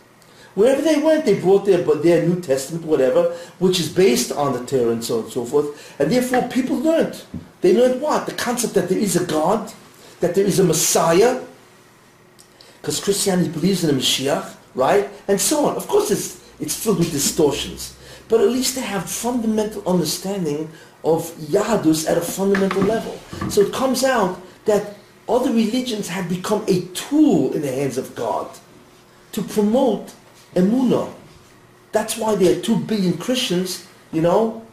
[0.55, 4.65] Wherever they went, they brought their, their New Testament, whatever, which is based on the
[4.65, 5.99] Torah and so on and so forth.
[5.99, 7.23] And therefore, people learned.
[7.61, 8.25] They learned what?
[8.25, 9.71] The concept that there is a God,
[10.19, 11.43] that there is a Messiah,
[12.81, 15.09] because Christianity believes in a Mashiach, right?
[15.27, 15.75] And so on.
[15.75, 17.95] Of course, it's, it's filled with distortions.
[18.29, 20.69] But at least they have fundamental understanding
[21.03, 23.19] of Yahadus at a fundamental level.
[23.49, 24.95] So it comes out that
[25.27, 28.49] other religions have become a tool in the hands of God
[29.33, 30.13] to promote
[30.55, 31.11] emunah.
[31.91, 34.65] That's why there are two billion Christians, you know,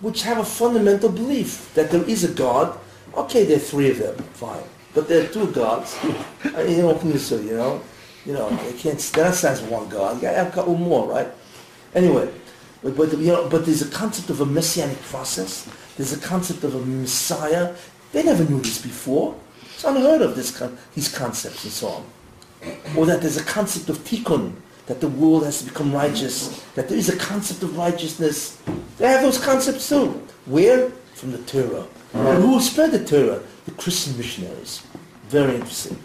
[0.00, 2.78] which have a fundamental belief that there is a God.
[3.14, 4.62] Okay, there are three of them, fine,
[4.94, 5.96] but there are two gods.
[6.46, 6.98] Uh, you know?
[7.02, 7.82] You know,
[8.26, 8.98] you know, they can't.
[8.98, 10.16] That sounds one God.
[10.16, 11.28] You got to have a couple more, right?
[11.94, 12.30] Anyway,
[12.82, 15.68] but, but you know, but there's a concept of a messianic process.
[15.96, 17.74] There's a concept of a Messiah.
[18.12, 19.34] They never knew this before.
[19.62, 22.04] It's unheard of this con- these concepts and so on
[22.96, 24.54] or that there's a concept of tikkun,
[24.86, 28.60] that the world has to become righteous, that there is a concept of righteousness.
[28.98, 30.22] They have those concepts too.
[30.46, 30.90] Where?
[31.14, 31.86] From the Torah.
[32.14, 33.42] And who spread the Torah?
[33.64, 34.82] The Christian missionaries.
[35.28, 35.98] Very interesting.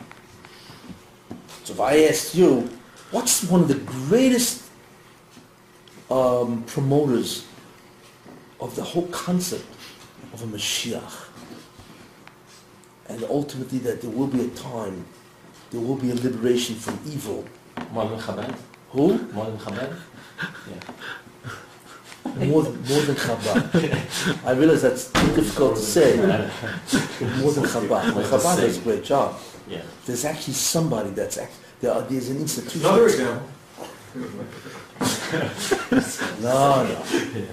[1.72, 2.70] So if I asked you,
[3.12, 4.70] what's one of the greatest
[6.10, 7.46] um, promoters
[8.60, 9.66] of the whole concept
[10.34, 11.30] of a Mashiach?
[13.08, 15.06] And ultimately that there will be a time
[15.72, 17.46] there will be a liberation from evil.
[17.94, 18.54] Moalim Chabad?
[18.90, 19.18] Who?
[19.18, 19.96] Moalim Chabad?
[22.46, 24.46] More than, more than Chabad.
[24.46, 26.18] I realize that's too difficult to say.
[26.18, 28.12] More than Chabad.
[28.12, 29.40] Chabad does a great job.
[29.70, 29.82] Yeah.
[30.06, 32.82] There's actually somebody that's act, there are, there's an institution.
[32.82, 33.48] Another example.
[36.42, 37.46] No, no.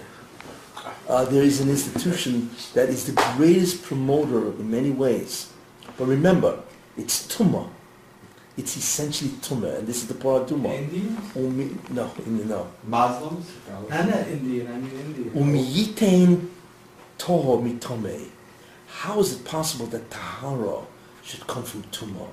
[1.09, 5.53] Uh, there is an institution that is the greatest promoter in many ways.
[5.97, 6.61] But remember,
[6.97, 7.68] it's Tumah.
[8.57, 10.74] It's essentially Tumah, and this is the part of Tumah.
[10.76, 11.37] Indians?
[11.37, 12.66] Umi, no, Indi- no.
[12.85, 13.51] Muslims?
[13.91, 15.31] I'm not Indian, I mean Indian.
[15.31, 16.49] Umiyitain
[17.18, 18.28] toho mitome.
[18.89, 20.81] How is it possible that tahara
[21.23, 22.28] should come from tumah?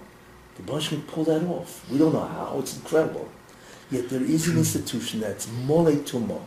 [0.55, 1.89] The Baruch pull that off.
[1.89, 2.57] We don't know how.
[2.59, 3.29] It's incredible.
[3.91, 6.41] Yet there is an institution that's mole tumah,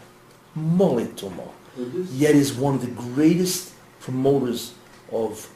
[0.54, 1.50] mole tumah.
[2.12, 4.74] Yet is one of the greatest promoters
[5.12, 5.48] of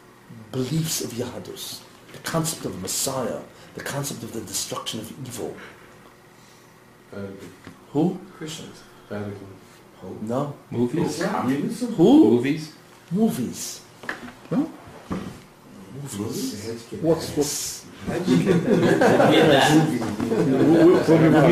[0.53, 1.81] beliefs of Yahadus.
[2.13, 3.41] The concept of Messiah,
[3.75, 5.57] the concept of the destruction of evil.
[7.11, 7.53] Vatican.
[7.93, 8.21] Who?
[8.37, 8.83] Christians.
[9.09, 9.47] Vatican.
[10.23, 10.55] No.
[10.71, 11.23] Movies?
[11.23, 11.93] Communism?
[11.95, 12.31] Who?
[12.31, 12.73] Movies?
[13.11, 13.81] Movies.
[14.51, 14.71] No?
[16.03, 16.99] Movies.
[17.01, 18.53] What's, what's, You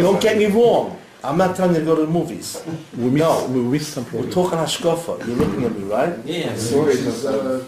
[0.03, 0.99] don't get me wrong.
[1.23, 2.63] I'm not telling you to go to the movies.
[2.97, 3.47] we miss, No.
[3.49, 4.35] we miss some We're progress.
[4.35, 5.27] talking Hashkafa.
[5.27, 6.19] You're looking at me, right?
[6.25, 6.57] Yeah.
[6.57, 7.59] Stories of, uh,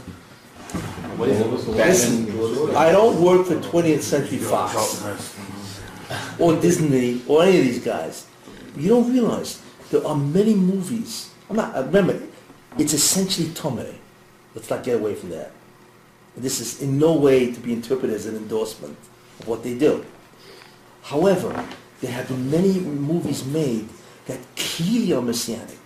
[1.19, 1.47] What is it?
[1.69, 5.05] Listen, I don't work for 20th Century Fox
[6.39, 8.27] or Disney or any of these guys.
[8.77, 9.61] You don't realize
[9.91, 11.29] there are many movies.
[11.51, 11.75] I'm not.
[11.77, 12.19] Remember,
[12.79, 13.95] it's essentially Tomei.
[14.55, 15.51] Let's not get away from that.
[16.37, 18.97] This is in no way to be interpreted as an endorsement
[19.41, 20.05] of what they do.
[21.03, 21.67] However,
[22.01, 23.89] there have been many movies made
[24.27, 25.79] that clearly are messianic.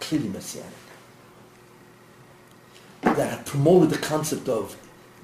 [0.00, 0.72] Clearly messianic.
[3.02, 4.76] That have promoted the concept of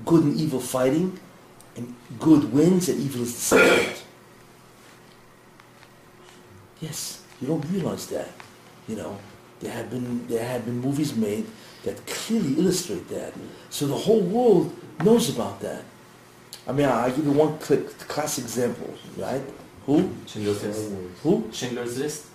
[0.06, 1.18] good and evil fighting,
[1.76, 3.96] and good wins and evil is destroyed.
[6.80, 8.28] Yes, you don't realize that.
[8.88, 9.18] You know,
[9.60, 11.46] there have been there have been movies made
[11.84, 13.32] that clearly illustrate that.
[13.70, 15.82] So the whole world knows about that.
[16.66, 19.42] I mean, I give you one cl- classic example, right?
[19.86, 20.10] Who?
[20.26, 20.92] Schindler's List.
[21.22, 21.48] Who?
[21.52, 22.26] Schindler's List?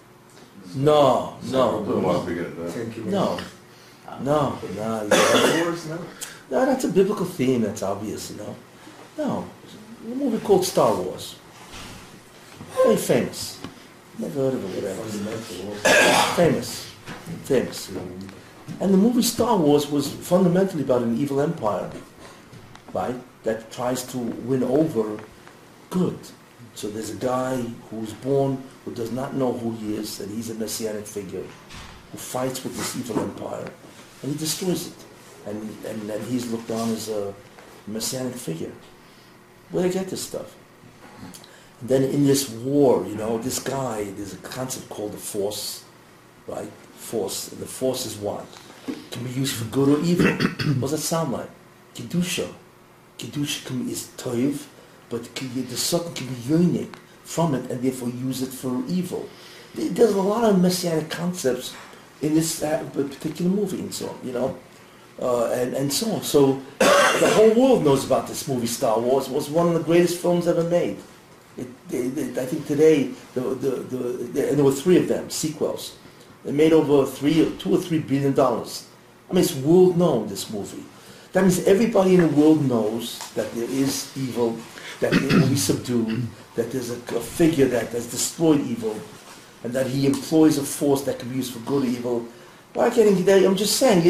[0.76, 2.74] No, no, don't want to forget that.
[2.74, 3.44] Ten Commandments.
[4.22, 5.64] no, no, no.
[5.64, 6.00] Wars, no?
[6.52, 7.62] No, that's a biblical theme.
[7.62, 8.56] That's obvious, you know.
[9.18, 9.48] No,
[10.06, 11.36] a movie called Star Wars.
[12.84, 13.60] Very famous.
[14.20, 14.84] Never heard of it.
[14.84, 15.04] Whatever.
[16.36, 16.92] famous,
[17.44, 17.90] famous.
[18.80, 21.90] And the movie Star Wars was fundamentally about an evil empire,
[22.94, 23.16] right?
[23.44, 25.20] That tries to win over
[25.90, 26.20] good.
[26.76, 27.56] So there's a guy
[27.90, 31.44] who's born who does not know who he is, that he's a messianic figure,
[32.12, 33.72] who fights with this evil empire,
[34.22, 34.94] and he destroys it.
[35.48, 37.34] And, and, and he's looked on as a
[37.88, 38.72] messianic figure.
[39.72, 40.56] Where do they get this stuff?
[41.82, 45.84] And then in this war, you know, this guy, there's a concept called the force,
[46.48, 46.72] right?
[47.08, 47.46] Force.
[47.48, 48.46] The force is what?
[49.12, 50.26] Can be used for good or evil.
[50.82, 51.50] what does that sound like?
[51.96, 52.52] Kedusha.
[53.18, 54.66] Kedusha can, is toiv,
[55.10, 56.94] but it the Satan can be yearning
[57.24, 59.30] from it and therefore use it for evil.
[59.74, 61.74] There's a lot of messianic concepts
[62.22, 64.58] in this uh, particular movie and so on, you know,
[65.22, 66.24] uh, and, and so on.
[66.24, 69.30] So the whole world knows about this movie, Star Wars.
[69.30, 70.98] It was one of the greatest films ever made.
[71.56, 75.08] It, they, they, I think today, the, the, the, the, and there were three of
[75.08, 75.96] them, sequels.
[76.48, 78.88] They made over three, two or three billion dollars.
[79.30, 80.86] I mean, it's world known, this movie.
[81.34, 84.56] That means everybody in the world knows that there is evil,
[85.02, 86.26] that it will be subdued,
[86.56, 88.96] that there's a, a figure that has destroyed evil,
[89.66, 92.26] and that he employs a force that can be used for good or evil.
[92.74, 94.04] Why can't he, that- I'm just saying,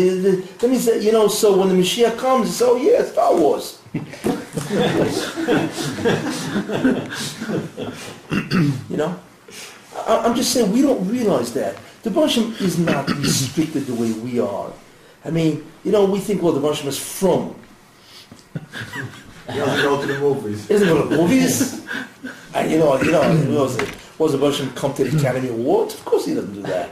[0.59, 3.81] that means that, you know, so when the Mashiach comes, it's, oh yeah, Star Wars.
[8.91, 9.19] you know?
[10.05, 11.77] I, I'm just saying, we don't realize that.
[12.07, 14.71] The Barsham is not restricted the way we are.
[15.25, 17.53] I mean, you know, we think, well, the Barsham is from.
[19.51, 20.65] He doesn't go to the movies.
[20.69, 21.85] He doesn't go to movies.
[22.53, 25.95] and you know, you know, was it was the Barsham come to the Academy Awards?
[25.95, 26.91] Of course he doesn't do that.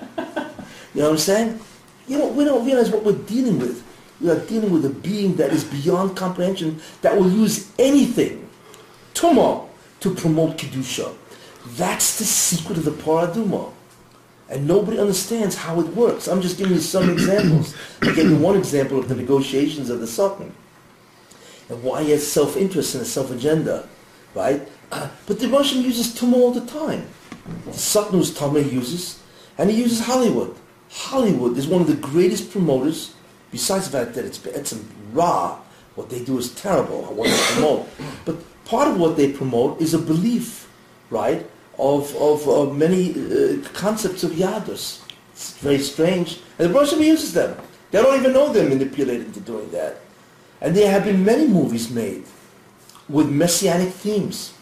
[0.93, 1.61] You know what I'm saying?
[2.09, 3.85] You know, we don't realize what we're dealing with.
[4.19, 8.49] We are dealing with a being that is beyond comprehension, that will use anything,
[9.13, 9.65] tumah,
[10.01, 11.15] to promote Kedusha.
[11.77, 13.71] That's the secret of the Parah Adumah.
[14.49, 16.27] And nobody understands how it works.
[16.27, 17.75] I'm just giving you some examples.
[18.01, 20.53] I gave you one example of the negotiations of the Satan.
[21.69, 23.87] And why he has self-interest and a self-agenda,
[24.35, 24.67] right?
[24.91, 27.07] Uh, but the Russian uses tumah all the time.
[27.65, 29.21] The Satan who's Tameh uses,
[29.57, 30.55] and he uses Hollywood.
[30.89, 33.13] Hollywood is one of the greatest promoters,
[33.51, 34.79] besides the fact that it's, it's
[35.11, 35.59] raw,
[35.95, 37.87] what they do is terrible, what they promote.
[38.25, 40.69] But part of what they promote is a belief,
[41.09, 41.45] right,
[41.77, 45.01] of, of, of many uh, concepts of Yadus.
[45.33, 46.39] It's very strange.
[46.57, 47.57] And the Russian uses them.
[47.91, 49.97] They don't even know they're manipulated into doing that.
[50.61, 52.23] And there have been many movies made
[53.09, 54.53] with messianic themes.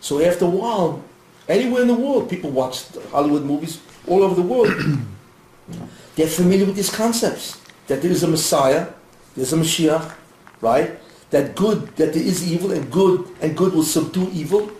[0.00, 1.02] So after a while,
[1.48, 4.68] anywhere in the world, people watch Hollywood movies all over the world.
[6.16, 7.60] They're familiar with these concepts.
[7.86, 8.88] That there is a Messiah,
[9.34, 10.14] there's a Mashiach,
[10.60, 10.98] right?
[11.30, 14.70] That good, that there is evil and good, and good will subdue evil.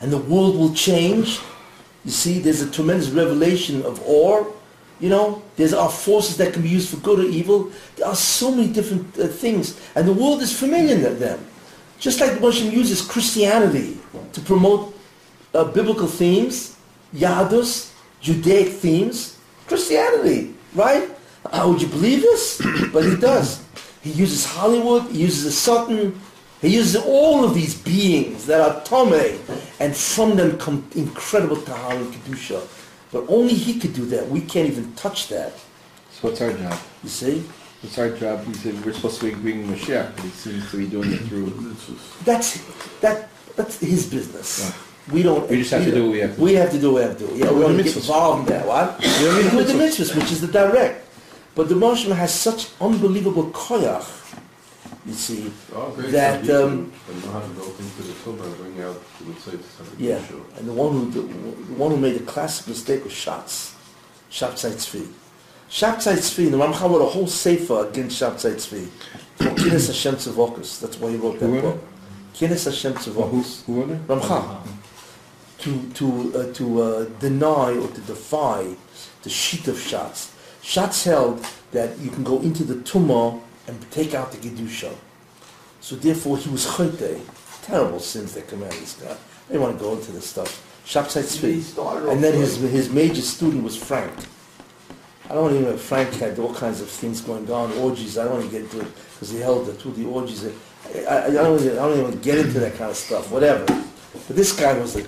[0.00, 1.40] And the world will change.
[2.04, 4.44] You see, there's a tremendous revelation of awe.
[4.98, 7.70] You know, there's our forces that can be used for good or evil.
[7.96, 9.80] There are so many different uh, things.
[9.94, 11.44] And the world is familiar with them.
[11.98, 13.98] Just like the Muslim uses Christianity
[14.32, 14.96] to promote
[15.54, 16.76] uh, biblical themes,
[17.14, 21.10] Yadus, Judaic themes, Christianity, right?
[21.44, 22.60] Uh, would you believe this?
[22.92, 23.62] but he does.
[24.02, 26.18] He uses Hollywood, he uses the Satan,
[26.60, 29.38] he uses all of these beings that are Tomei,
[29.80, 32.66] and from them come incredible Tahar and Kedusha.
[33.12, 34.28] But only he could do that.
[34.28, 35.52] We can't even touch that.
[36.12, 36.78] So what's our job?
[37.02, 37.44] You see?
[37.80, 38.44] What's our job?
[38.44, 41.20] He said we're supposed to be bringing Mashiach, but he seems to be doing it
[41.20, 41.50] through.
[42.24, 42.60] That's
[43.00, 43.28] that.
[43.56, 44.72] That's his business.
[45.10, 45.48] We don't.
[45.48, 46.42] We just have to do what we have to do.
[46.44, 47.34] We have to do what we have to do.
[47.36, 47.96] Yeah, we don't get mitzvahs.
[47.96, 48.66] involved in that.
[48.66, 48.98] What?
[49.00, 51.06] We don't need to do the mitzvahs, which is the direct.
[51.54, 54.06] But the Moshe has such unbelievable koyach.
[55.06, 56.10] You see, Oh, great.
[56.12, 58.96] That, So you um, can- you know how to go into the and bring out
[59.18, 59.98] the mitzvah to something.
[59.98, 60.22] yeah.
[60.26, 60.40] Sure.
[60.58, 63.74] And the one who the, the one who made the classic mistake was Schatz,
[64.30, 65.06] Shabtai Tzvi.
[65.70, 66.44] Shabtai Tzvi.
[66.44, 68.88] And the Ramchal wrote a whole sefer against Shabtai Tzvi.
[69.38, 70.80] called Kines Hashem Tzavokus.
[70.80, 71.84] That's why he wrote that Who wrote book.
[72.34, 73.64] Kines Hashem Tzavokus.
[73.64, 74.06] who wrote it?
[74.06, 74.58] Ramchal.
[75.60, 76.06] to to
[76.38, 78.74] uh, to uh, deny or to defy
[79.22, 80.32] the sheet of shots.
[80.62, 83.40] Shots held that you can go into the tumah
[83.70, 84.94] and take out the gedusha.
[85.80, 87.20] So therefore, he was chayte.
[87.62, 89.16] Terrible sins that come out of this guy.
[89.48, 90.66] I don't want to go into this stuff.
[90.86, 92.12] Shabtai He Tzvi.
[92.12, 94.12] And then his his major student was Frank.
[95.28, 98.18] I don't even know if Frank had all kinds of things going on, orgies.
[98.18, 100.44] I don't want to get into it because he held the two of the orgies.
[100.44, 100.50] I,
[101.08, 103.30] I, I don't even, I don't even get into that kind of stuff.
[103.30, 103.64] Whatever.
[103.66, 105.06] But this guy was the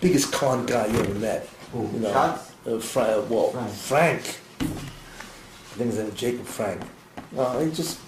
[0.00, 1.48] biggest con guy you ever met.
[1.72, 1.88] Who?
[1.94, 2.10] You know,
[2.66, 3.72] uh, Fra- uh, well, Frank.
[3.72, 4.22] Frank.
[4.60, 6.82] I think his name was Jacob Frank.
[7.36, 7.98] Uh, he just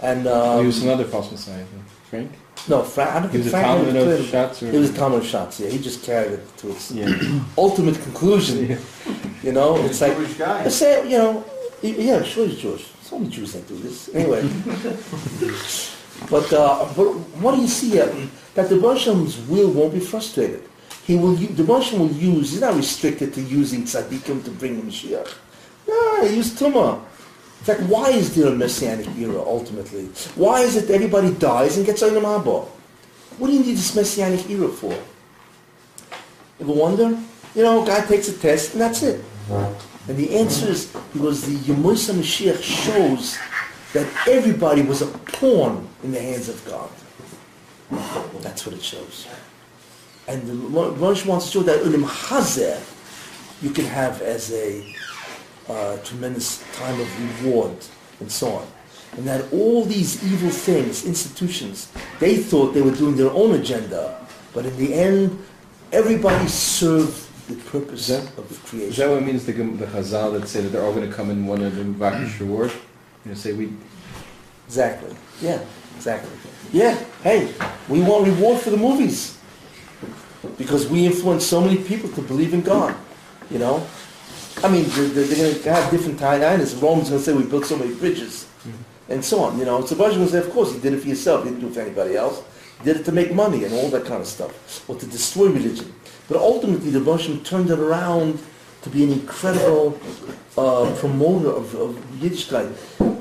[0.00, 1.56] And Oh, he was um, another false messiah.
[1.72, 1.84] then.
[2.10, 2.30] Frank.
[2.68, 4.62] no, Fra- I don't He think was a Frank Talmud ever of shots.
[4.62, 5.60] Or He was a Talmud of shots.
[5.60, 7.08] Yeah, he just carried it to its Yeah.
[7.58, 8.66] ultimate conclusion.
[8.68, 8.78] Yeah.
[9.42, 10.68] You know, it's like Jewish guy.
[10.68, 11.44] Say, you know,
[11.82, 12.86] y- yeah, sure he's Jewish.
[13.02, 14.08] So many Jews that do this.
[14.14, 14.42] Anyway.
[16.30, 17.06] but, uh, but
[17.42, 18.12] what do you see here?
[18.54, 20.62] That the Bershem's will won't be frustrated.
[21.04, 24.90] He will, the Bersham will use, he's not restricted to using tzaddikim to bring him
[24.90, 25.34] Mashiach.
[25.88, 27.00] No, he used Tumah.
[27.62, 30.06] In fact, why is there a messianic era ultimately?
[30.34, 32.66] Why is it everybody dies and gets Olam Haba?
[33.38, 34.92] What do you need this messianic era for?
[36.58, 37.16] Ever wonder?
[37.54, 39.24] You know, guy takes a test and that's it.
[39.48, 43.38] And the answer is because the Yemusa Mashiach shows
[43.92, 46.90] that everybody was a pawn in the hands of God.
[48.40, 49.28] That's what it shows.
[50.26, 52.82] And the Rosh wants to show that Olam Hazeh
[53.62, 54.82] you can have as a
[55.68, 57.76] uh, tremendous time of reward
[58.20, 58.66] and so on.
[59.16, 64.26] And that all these evil things, institutions, they thought they were doing their own agenda,
[64.54, 65.38] but in the end,
[65.92, 68.94] everybody served the purpose that- of the creation.
[68.96, 71.30] that what it means the the Chazal that say that they're all going to come
[71.30, 72.72] in one of the Vakish reward?
[73.24, 73.72] You know, say we.
[74.66, 75.14] Exactly.
[75.42, 75.60] Yeah,
[75.96, 76.30] exactly.
[76.72, 77.52] Yeah, hey,
[77.88, 79.36] we want reward for the movies.
[80.56, 82.94] Because we influence so many people to believe in God,
[83.50, 83.86] you know?
[84.64, 86.80] I mean, they're, they're going to have different timelines.
[86.80, 88.46] Rome's going to say we built so many bridges,
[89.08, 89.84] and so on, you know?
[89.84, 91.44] So Budge going to say, of course, you did it for yourself.
[91.44, 92.42] You didn't do it for anybody else.
[92.78, 95.46] You did it to make money and all that kind of stuff, or to destroy
[95.48, 95.92] religion.
[96.28, 98.38] But ultimately, the Russian turned it around
[98.82, 99.98] to be an incredible
[100.56, 102.72] uh, promoter of, of Yiddishkeit.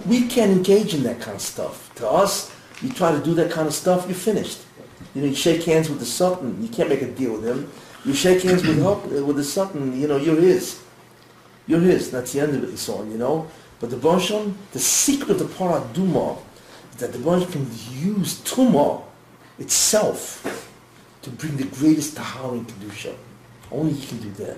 [0.05, 1.93] We can't engage in that kind of stuff.
[1.95, 4.59] To us, you try to do that kind of stuff, you're finished.
[5.13, 7.72] You know, you shake hands with the Satan, you can't make a deal with him.
[8.05, 10.81] You shake hands with with the Satan, you know, you're his.
[11.68, 13.48] You're his, that's the end of it and so on, you know.
[13.80, 16.38] But the Bonsham, the secret of the Parah Adumah,
[16.94, 19.02] is that the Bonsham can use Tuma
[19.60, 20.68] itself
[21.22, 23.16] to bring the greatest Tahar in Kedusha.
[23.72, 24.58] Only he can do that.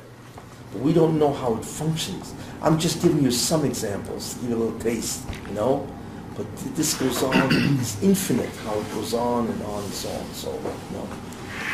[0.72, 2.34] But we don't know how it functions.
[2.62, 5.88] I'm just giving you some examples, give you a little taste, you know?
[6.36, 7.36] But this goes on,
[7.80, 10.98] it's infinite how it goes on and on and so on and so on, you
[10.98, 11.08] know?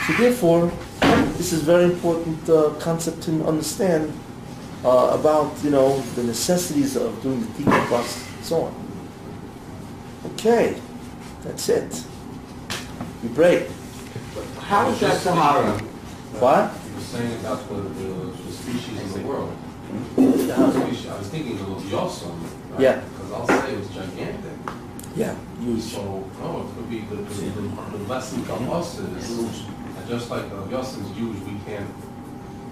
[0.06, 0.72] So therefore,
[1.38, 4.12] this is very important uh, concept to understand
[4.84, 8.74] uh, about, you know, the necessities of doing the tikkun process and so on.
[10.34, 10.80] Okay,
[11.44, 12.04] that's it.
[13.24, 13.68] We break.
[14.60, 15.78] How is that Sahara?
[16.40, 16.72] What?
[16.88, 19.56] You were saying about the, the, the species in the world.
[20.18, 22.40] I was thinking of Yosem.
[22.72, 22.80] Right?
[22.80, 23.02] Yeah.
[23.02, 24.52] Because I'll say it was gigantic.
[25.16, 25.82] Yeah, huge.
[25.82, 29.66] So, no, it could be the, the, the, lesson from us is,
[30.08, 31.90] just like Yosem's Jewish, we can't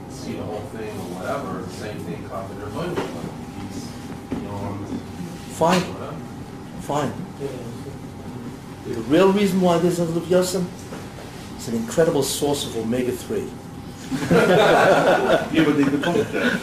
[0.09, 3.05] see the whole thing or whatever, the same thing covered their bunch, but
[3.63, 3.87] he's,
[4.31, 4.77] you know,
[5.57, 6.15] Fine, whatever.
[6.81, 7.11] fine.
[8.85, 10.65] The real reason why there's a Luv Yosem
[11.57, 13.49] is an incredible source of omega-3.
[15.53, 16.59] Yeah, but they become that.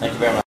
[0.00, 0.44] Thank you very much.